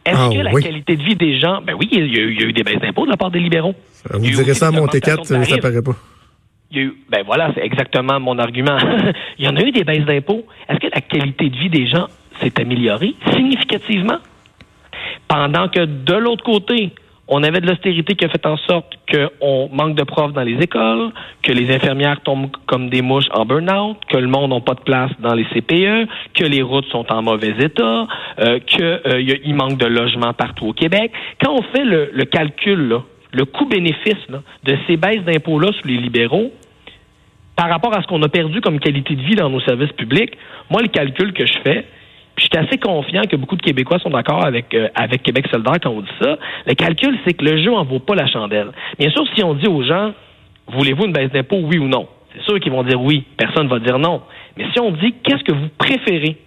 Est-ce 0.05 0.17
ah 0.17 0.29
que 0.33 0.39
la 0.39 0.51
qualité 0.51 0.95
de 0.95 1.03
vie 1.03 1.15
des 1.15 1.37
gens, 1.37 1.61
ben 1.61 1.75
oui, 1.77 1.89
il 1.91 2.15
y, 2.15 2.17
a 2.17 2.21
eu, 2.21 2.53
des 2.53 2.63
baisses 2.63 2.79
d'impôts 2.79 3.05
de 3.05 3.11
la 3.11 3.17
part 3.17 3.29
des 3.29 3.39
libéraux. 3.39 3.75
Vous 4.13 4.19
direz 4.19 4.53
ça 4.53 4.67
à 4.67 4.71
Monté 4.71 5.01
4, 5.01 5.25
ça 5.25 5.57
paraît 5.57 5.81
pas. 5.81 5.95
Il 6.71 6.77
y 6.77 6.79
a 6.79 6.83
eu, 6.83 6.93
ben 7.09 7.23
voilà, 7.25 7.51
c'est 7.53 7.63
exactement 7.63 8.19
mon 8.19 8.39
argument. 8.39 8.77
il 9.39 9.45
y 9.45 9.47
en 9.47 9.55
a 9.55 9.61
eu 9.61 9.71
des 9.71 9.83
baisses 9.83 10.05
d'impôts. 10.05 10.45
Est-ce 10.69 10.79
que 10.79 10.87
la 10.93 11.01
qualité 11.01 11.49
de 11.49 11.57
vie 11.57 11.69
des 11.69 11.87
gens 11.87 12.07
s'est 12.41 12.59
amélioré 12.59 13.15
significativement? 13.33 14.17
Pendant 15.27 15.67
que 15.67 15.85
de 15.85 16.13
l'autre 16.13 16.43
côté, 16.43 16.93
on 17.27 17.43
avait 17.43 17.59
de 17.59 17.67
l'austérité 17.67 18.15
qui 18.15 18.25
a 18.25 18.29
fait 18.29 18.45
en 18.45 18.57
sorte 18.57 18.97
qu'on 19.11 19.69
manque 19.71 19.95
de 19.95 20.03
profs 20.03 20.33
dans 20.33 20.43
les 20.43 20.57
écoles, 20.61 21.11
que 21.43 21.51
les 21.51 21.73
infirmières 21.73 22.21
tombent 22.21 22.51
comme 22.65 22.89
des 22.89 23.01
mouches 23.01 23.27
en 23.31 23.45
burn-out, 23.45 23.97
que 24.09 24.17
le 24.17 24.27
monde 24.27 24.51
n'a 24.51 24.61
pas 24.61 24.75
de 24.75 24.81
place 24.81 25.11
dans 25.19 25.33
les 25.33 25.43
CPE, 25.45 26.09
que 26.33 26.45
les 26.45 26.61
routes 26.61 26.87
sont 26.87 27.05
en 27.11 27.21
mauvais 27.21 27.53
état, 27.59 28.07
euh, 28.39 28.59
qu'il 28.59 28.83
euh, 28.83 29.53
manque 29.53 29.77
de 29.77 29.85
logements 29.85 30.33
partout 30.33 30.67
au 30.67 30.73
Québec. 30.73 31.11
Quand 31.41 31.53
on 31.53 31.61
fait 31.61 31.83
le, 31.83 32.23
calcul, 32.25 32.97
le 33.33 33.45
coût-bénéfice 33.45 34.27
de 34.63 34.77
ces 34.87 34.95
baisses 34.95 35.23
d'impôts-là 35.25 35.71
sous 35.73 35.87
les 35.87 35.97
libéraux, 35.97 36.51
par 37.57 37.69
rapport 37.69 37.93
à 37.97 38.03
ce 38.03 38.07
qu'on 38.07 38.21
a 38.21 38.29
perdu 38.29 38.61
comme 38.61 38.79
qualité 38.79 39.15
de 39.15 39.21
vie 39.21 39.35
dans 39.35 39.49
nos 39.49 39.59
services 39.61 39.91
publics, 39.93 40.37
moi, 40.69 40.81
le 40.81 40.89
calcul 40.89 41.33
que 41.33 41.45
je 41.45 41.57
fais, 41.63 41.85
je 42.37 42.43
suis 42.43 42.57
assez 42.57 42.77
confiant 42.77 43.23
que 43.23 43.35
beaucoup 43.35 43.55
de 43.55 43.61
Québécois 43.61 43.99
sont 43.99 44.11
d'accord 44.11 44.45
avec, 44.45 44.73
euh, 44.73 44.87
avec 44.95 45.23
Québec 45.23 45.47
solidaire 45.51 45.77
quand 45.81 45.89
on 45.89 46.01
dit 46.01 46.09
ça. 46.21 46.37
Le 46.65 46.73
calcul, 46.75 47.17
c'est 47.25 47.33
que 47.33 47.43
le 47.43 47.61
jeu 47.61 47.73
en 47.73 47.83
vaut 47.83 47.99
pas 47.99 48.15
la 48.15 48.27
chandelle. 48.27 48.69
Bien 48.99 49.09
sûr, 49.09 49.25
si 49.35 49.43
on 49.43 49.55
dit 49.55 49.67
aux 49.67 49.83
gens, 49.83 50.13
voulez-vous 50.67 51.05
une 51.05 51.13
baisse 51.13 51.31
d'impôt, 51.31 51.57
oui 51.63 51.79
ou 51.79 51.87
non? 51.87 52.07
C'est 52.33 52.43
sûr 52.43 52.59
qu'ils 52.59 52.71
vont 52.71 52.83
dire 52.83 53.01
oui. 53.01 53.23
Personne 53.37 53.65
ne 53.65 53.69
va 53.69 53.79
dire 53.79 53.97
non. 53.97 54.21
Mais 54.55 54.65
si 54.71 54.79
on 54.79 54.91
dit, 54.91 55.15
qu'est-ce 55.23 55.43
que 55.43 55.51
vous 55.51 55.69
préférez? 55.77 56.37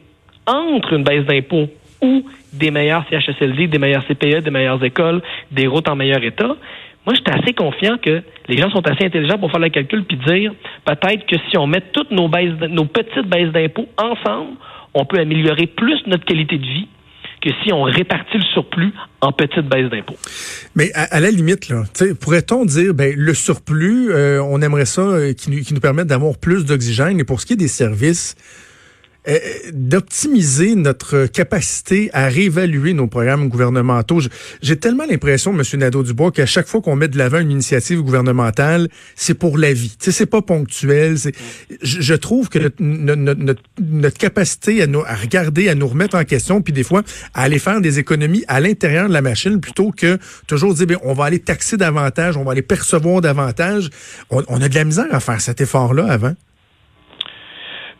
Entre 0.47 0.93
une 0.93 1.03
baisse 1.03 1.25
d'impôt 1.27 1.69
ou 2.01 2.25
des 2.53 2.71
meilleurs 2.71 3.05
CHSLD, 3.11 3.67
des 3.67 3.79
meilleurs 3.79 4.07
CPE, 4.07 4.43
des 4.43 4.51
meilleures 4.51 4.83
écoles, 4.85 5.23
des 5.51 5.67
routes 5.67 5.89
en 5.89 5.97
meilleur 5.97 6.23
état, 6.23 6.57
moi, 7.07 7.15
je 7.15 7.21
suis 7.21 7.41
assez 7.41 7.55
confiant 7.55 7.97
que 7.97 8.23
les 8.49 8.59
gens 8.59 8.71
sont 8.71 8.87
assez 8.87 9.07
intelligents 9.07 9.39
pour 9.39 9.51
faire 9.51 9.61
le 9.61 9.71
calcul 9.71 10.05
puis 10.05 10.19
dire 10.19 10.53
peut-être 10.85 11.27
que 11.27 11.37
si 11.49 11.57
on 11.57 11.67
met 11.67 11.81
toutes 11.93 12.11
nos, 12.11 12.29
baisses, 12.29 12.53
nos 12.69 12.85
petites 12.85 13.27
baisses 13.27 13.53
d'impôts 13.53 13.89
ensemble, 13.97 14.57
on 14.95 15.05
peut 15.05 15.19
améliorer 15.19 15.67
plus 15.67 15.99
notre 16.07 16.25
qualité 16.25 16.59
de 16.59 16.65
vie 16.65 16.89
que 17.43 17.51
si 17.63 17.73
on 17.73 17.83
répartit 17.83 18.37
le 18.37 18.45
surplus 18.53 18.93
en 19.21 19.33
petites 19.33 19.67
baisses 19.67 19.91
d'impôts. 19.91 20.17
Mais 20.75 20.93
à, 20.95 21.21
la 21.21 21.31
limite, 21.31 21.69
là, 21.69 21.85
pourrait-on 22.21 22.65
dire, 22.65 22.93
ben, 22.93 23.15
le 23.17 23.35
surplus, 23.35 24.11
euh, 24.11 24.43
on 24.43 24.61
aimerait 24.61 24.85
ça 24.85 25.01
euh, 25.01 25.33
qui, 25.33 25.51
nous, 25.51 25.63
qui 25.63 25.73
nous 25.73 25.81
permette 25.81 26.07
d'avoir 26.07 26.37
plus 26.37 26.65
d'oxygène, 26.65 27.19
et 27.19 27.25
pour 27.25 27.41
ce 27.41 27.47
qui 27.47 27.55
est 27.55 27.57
des 27.57 27.69
services, 27.69 28.37
euh, 29.29 29.39
d'optimiser 29.75 30.75
notre 30.75 31.27
capacité 31.27 32.09
à 32.15 32.29
réévaluer 32.29 32.95
nos 32.95 33.07
programmes 33.07 33.49
gouvernementaux. 33.49 34.21
J'ai 34.63 34.77
tellement 34.77 35.05
l'impression, 35.05 35.53
M. 35.53 35.63
Nadeau-Dubois, 35.79 36.33
qu'à 36.33 36.47
chaque 36.47 36.67
fois 36.67 36.81
qu'on 36.81 36.97
met 36.97 37.09
de 37.09 37.19
l'avant 37.19 37.39
une 37.39 37.51
initiative 37.51 38.01
gouvernementale, 38.01 38.89
c'est 39.17 39.35
pour 39.35 39.59
la 39.59 39.75
vie. 39.75 39.95
C'est 39.99 40.25
pas 40.25 40.41
ponctuel. 40.41 41.17
Je, 41.83 42.15
trouve 42.15 42.49
que 42.49 42.71
notre, 42.79 44.19
capacité 44.19 44.83
à, 44.83 44.87
nous, 44.87 45.01
à 45.01 45.15
regarder, 45.15 45.69
à 45.69 45.75
nous 45.75 45.89
remettre 45.89 46.17
en 46.17 46.25
question, 46.25 46.63
puis 46.63 46.73
des 46.73 46.83
fois, 46.83 47.03
à 47.35 47.43
aller 47.43 47.59
faire 47.59 47.83
des 47.83 47.99
économies 47.99 48.45
à 48.49 48.59
l'intérieur 48.61 49.09
de 49.09 49.13
la 49.13 49.23
machine, 49.23 49.61
plutôt 49.61 49.93
que 49.93 50.19
toujours 50.47 50.73
dire, 50.73 50.87
bien, 50.87 50.99
on 51.03 51.13
va 51.13 51.27
aller 51.27 51.41
taxer 51.41 51.77
davantage, 51.77 52.39
on 52.39 52.45
va 52.45 52.53
aller 52.53 52.63
percevoir 52.63 53.21
davantage. 53.21 53.91
On 54.31 54.63
a 54.63 54.69
de 54.69 54.75
la 54.75 54.85
misère 54.85 55.09
à 55.11 55.21
faire 55.21 55.43
cet 55.43 55.61
effort-là 55.61 56.07
avant. 56.11 56.35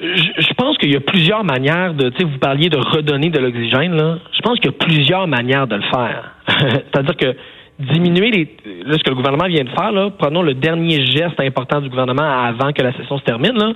Je, 0.01 0.55
pense 0.55 0.79
qu'il 0.79 0.93
y 0.93 0.97
a 0.97 1.01
plusieurs 1.01 1.45
manières 1.45 1.93
de, 1.93 2.09
tu 2.11 2.19
sais, 2.19 2.25
vous 2.25 2.39
parliez 2.39 2.71
de 2.71 2.79
redonner 2.79 3.29
de 3.29 3.39
l'oxygène, 3.39 3.95
là. 3.95 4.19
Je 4.33 4.41
pense 4.41 4.59
qu'il 4.59 4.71
y 4.71 4.75
a 4.75 4.79
plusieurs 4.79 5.27
manières 5.27 5.67
de 5.67 5.77
le 5.77 5.83
faire. 5.83 6.33
C'est-à-dire 6.49 7.17
que 7.17 7.37
diminuer 7.79 8.31
les, 8.31 8.57
là, 8.85 8.97
ce 8.97 9.03
que 9.03 9.11
le 9.11 9.17
gouvernement 9.17 9.47
vient 9.47 9.65
de 9.65 9.71
faire, 9.71 9.93
là, 9.93 10.11
prenons 10.17 10.43
le 10.43 10.55
dernier 10.55 11.05
geste 11.05 11.39
important 11.39 11.81
du 11.81 11.89
gouvernement 11.91 12.23
avant 12.23 12.73
que 12.73 12.83
la 12.83 12.93
session 12.95 13.19
se 13.19 13.25
termine, 13.25 13.57
là, 13.59 13.73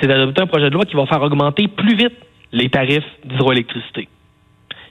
c'est 0.00 0.08
d'adopter 0.08 0.42
un 0.42 0.46
projet 0.46 0.70
de 0.70 0.74
loi 0.74 0.84
qui 0.84 0.96
va 0.96 1.06
faire 1.06 1.22
augmenter 1.22 1.68
plus 1.68 1.96
vite 1.96 2.14
les 2.52 2.68
tarifs 2.68 3.04
d'hydroélectricité. 3.24 4.08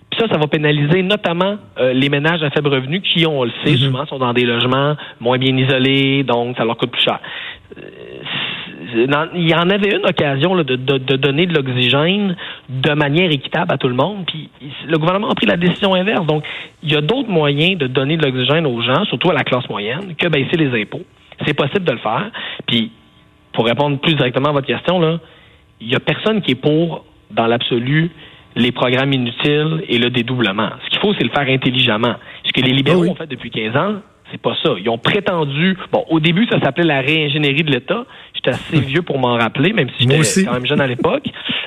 Puis 0.10 0.20
ça, 0.20 0.28
ça 0.32 0.38
va 0.38 0.48
pénaliser 0.48 1.02
notamment 1.02 1.58
euh, 1.80 1.92
les 1.92 2.08
ménages 2.08 2.44
à 2.44 2.52
faible 2.52 2.70
revenu 2.70 3.02
qui, 3.02 3.26
on 3.26 3.44
le 3.44 3.52
sait, 3.66 3.72
mm-hmm. 3.72 3.86
souvent 3.86 4.06
sont 4.06 4.20
dans 4.20 4.34
des 4.34 4.46
logements 4.46 4.96
moins 5.20 5.38
bien 5.38 5.58
isolés, 5.58 6.24
donc 6.24 6.56
ça 6.56 6.66
leur 6.66 6.78
coûte 6.78 6.92
plus 6.92 7.02
cher. 7.02 7.20
Il 8.94 9.50
y 9.50 9.56
en 9.56 9.70
avait 9.70 9.96
une 9.96 10.06
occasion 10.06 10.56
de, 10.56 10.64
donner 11.16 11.46
de 11.46 11.54
l'oxygène 11.54 12.36
de 12.70 12.92
manière 12.94 13.32
équitable 13.32 13.74
à 13.74 13.78
tout 13.78 13.88
le 13.88 13.96
monde, 13.96 14.26
puis 14.28 14.50
le 14.88 14.98
gouvernement 14.98 15.30
a 15.30 15.36
pris 15.36 15.46
la 15.46 15.58
décision 15.58 15.94
inverse. 15.94 16.26
Donc, 16.26 16.44
il 16.82 16.92
y 16.92 16.96
a 16.96 17.02
d'autres 17.02 17.30
moyens 17.30 17.78
de 17.78 17.88
donner 17.88 18.18
de 18.18 18.26
l'oxygène 18.26 18.66
aux 18.66 18.82
gens, 18.82 19.06
surtout 19.06 19.32
à 19.32 19.34
la 19.34 19.44
classe 19.44 19.68
moyenne, 19.70 20.16
que 20.16 20.28
baisser 20.28 20.58
les 20.58 20.82
impôts. 20.82 21.04
C'est 21.46 21.56
possible 21.56 21.86
de 21.86 21.92
le 21.92 21.98
faire. 21.98 22.32
Puis, 22.68 22.92
pour 23.54 23.66
répondre 23.66 24.00
plus 24.00 24.16
directement 24.16 24.50
à 24.50 24.54
votre 24.54 24.68
question, 24.68 25.00
là, 25.00 25.20
il 25.82 25.92
y 25.92 25.96
a 25.96 26.00
personne 26.00 26.42
qui 26.42 26.52
est 26.52 26.56
pour, 26.56 27.06
dans 27.32 27.48
l'absolu, 27.48 28.12
les 28.56 28.72
programmes 28.72 29.14
inutiles 29.14 29.84
et 29.88 29.98
le 29.98 30.10
dédoublement. 30.10 30.70
Ce 30.86 30.90
qu'il 30.90 31.00
faut, 31.00 31.14
c'est 31.14 31.24
le 31.24 31.32
faire 31.32 31.48
intelligemment. 31.48 32.16
Ce 32.46 32.52
que 32.52 32.62
les 32.62 32.74
libéraux 32.74 33.06
ah 33.08 33.12
ont 33.12 33.16
fait 33.16 33.28
depuis 33.28 33.50
15 33.50 33.76
ans, 33.76 33.96
c'est 34.34 34.42
pas 34.42 34.56
ça. 34.64 34.72
Ils 34.80 34.90
ont 34.90 34.98
prétendu. 34.98 35.78
Bon, 35.92 36.04
au 36.10 36.20
début, 36.20 36.48
ça 36.48 36.60
s'appelait 36.60 36.84
la 36.84 37.02
réingénierie 37.02 37.64
de 37.64 37.72
l'État. 37.72 38.06
J'étais 38.34 38.50
assez 38.50 38.80
vieux 38.80 39.04
pour 39.04 39.20
m'en 39.20 39.38
rappeler, 39.38 39.74
même 39.74 39.90
si 39.98 40.10
j'étais 40.10 40.46
quand 40.46 40.54
même 40.54 40.66
jeune 40.66 40.82
à 40.82 40.88
l'époque. 40.88 41.26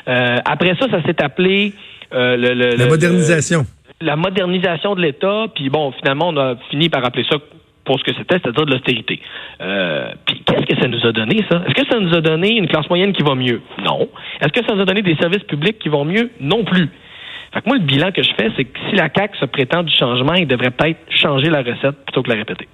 Euh, 0.09 0.38
après 0.44 0.74
ça, 0.81 0.90
ça 0.90 1.00
s'est 1.05 1.22
appelé 1.22 1.72
euh, 2.12 2.37
le, 2.37 2.76
la 2.76 2.87
modernisation. 2.87 3.64
la 4.00 4.16
modernisation 4.16 4.96
de 4.96 5.00
l'État. 5.00 5.46
Puis 5.55 5.70
bon, 5.70 5.92
finalement, 5.92 6.29
on 6.31 6.37
a 6.37 6.57
fini 6.70 6.88
par 6.88 7.05
appeler 7.05 7.24
ça 7.31 7.37
pour 7.85 8.00
ce 8.00 8.05
que 8.05 8.12
c'était, 8.18 8.40
c'est-à-dire 8.42 8.66
de 8.66 8.72
l'austérité. 8.72 9.20
Euh, 9.61 10.11
puis 10.26 10.42
qu'est-ce 10.44 10.66
que 10.66 10.81
ça 10.83 10.88
nous 10.88 11.07
a 11.07 11.12
donné, 11.12 11.44
ça? 11.48 11.62
Est-ce 11.68 11.74
que 11.85 11.88
ça 11.88 12.00
nous 12.00 12.12
a 12.14 12.20
donné 12.20 12.57
une 12.57 12.66
classe 12.66 12.88
moyenne 12.90 13.12
qui 13.12 13.22
va 13.22 13.37
mieux? 13.37 13.62
Non. 13.85 14.09
Est-ce 14.40 14.52
que 14.52 14.66
ça 14.66 14.74
nous 14.74 14.83
a 14.83 14.85
donné 14.85 15.02
des 15.02 15.14
services 15.16 15.44
publics 15.44 15.79
qui 15.79 15.88
vont 15.88 16.05
mieux? 16.05 16.31
Non 16.40 16.64
plus. 16.64 16.90
Fait 17.53 17.61
que 17.63 17.69
moi, 17.69 17.77
le 17.79 17.85
bilan 17.85 18.13
que 18.13 18.23
je 18.23 18.31
fais, 18.37 18.51
c'est 18.57 18.65
que 18.65 18.79
si 18.91 18.97
la 18.97 19.09
CAQ 19.15 19.39
se 19.39 19.45
prétend 19.47 19.83
du 19.83 19.95
changement, 19.95 20.35
il 20.35 20.47
devrait 20.47 20.71
peut-être 20.71 20.99
changer 21.11 21.49
la 21.49 21.63
recette 21.63 21.97
plutôt 22.05 22.23
que 22.23 22.29
la 22.29 22.37
répéter. 22.37 22.69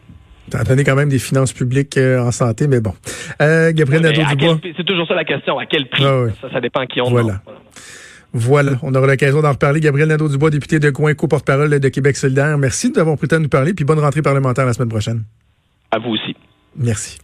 T'as 0.51 0.65
donné 0.65 0.85
quand 0.85 0.97
même 0.97 1.09
des 1.09 1.19
finances 1.19 1.53
publiques 1.53 1.97
euh, 1.97 2.21
en 2.21 2.31
santé, 2.31 2.67
mais 2.69 2.81
bon. 2.81 2.93
Euh, 3.41 3.73
Gabriel 3.73 4.03
Nadeau-Dubois. 4.03 4.59
C'est 4.77 4.85
toujours 4.85 5.07
ça 5.07 5.15
la 5.15 5.25
question. 5.25 5.59
À 5.59 5.67
quel 5.67 5.89
prix? 5.89 6.05
Ah 6.05 6.27
ça, 6.41 6.51
ça 6.53 6.61
dépend 6.61 6.81
à 6.81 6.87
qui 6.87 7.01
on 7.01 7.09
voilà. 7.09 7.41
Voilà, 8.35 8.73
on 8.83 8.95
aura 8.95 9.07
l'occasion 9.07 9.43
d'en 9.43 9.53
reparler. 9.53 9.81
Gabriel 9.81 10.09
Nadeau-Dubois, 10.09 10.51
député 10.51 10.79
de 10.79 10.91
Coinco, 10.91 11.29
porte-parole 11.29 11.79
de 11.79 11.89
Québec 11.89 12.17
solidaire. 12.17 12.57
Merci 12.57 12.91
d'avoir 12.91 13.17
pris 13.17 13.27
le 13.27 13.29
temps 13.29 13.37
de 13.37 13.43
nous 13.43 13.49
parler, 13.49 13.75
puis 13.75 13.85
bonne 13.85 13.99
rentrée 13.99 14.23
parlementaire 14.23 14.65
la 14.65 14.73
semaine 14.73 14.89
prochaine. 14.89 15.25
À 15.91 15.99
vous 15.99 16.11
aussi. 16.11 16.35
Merci. 16.77 17.19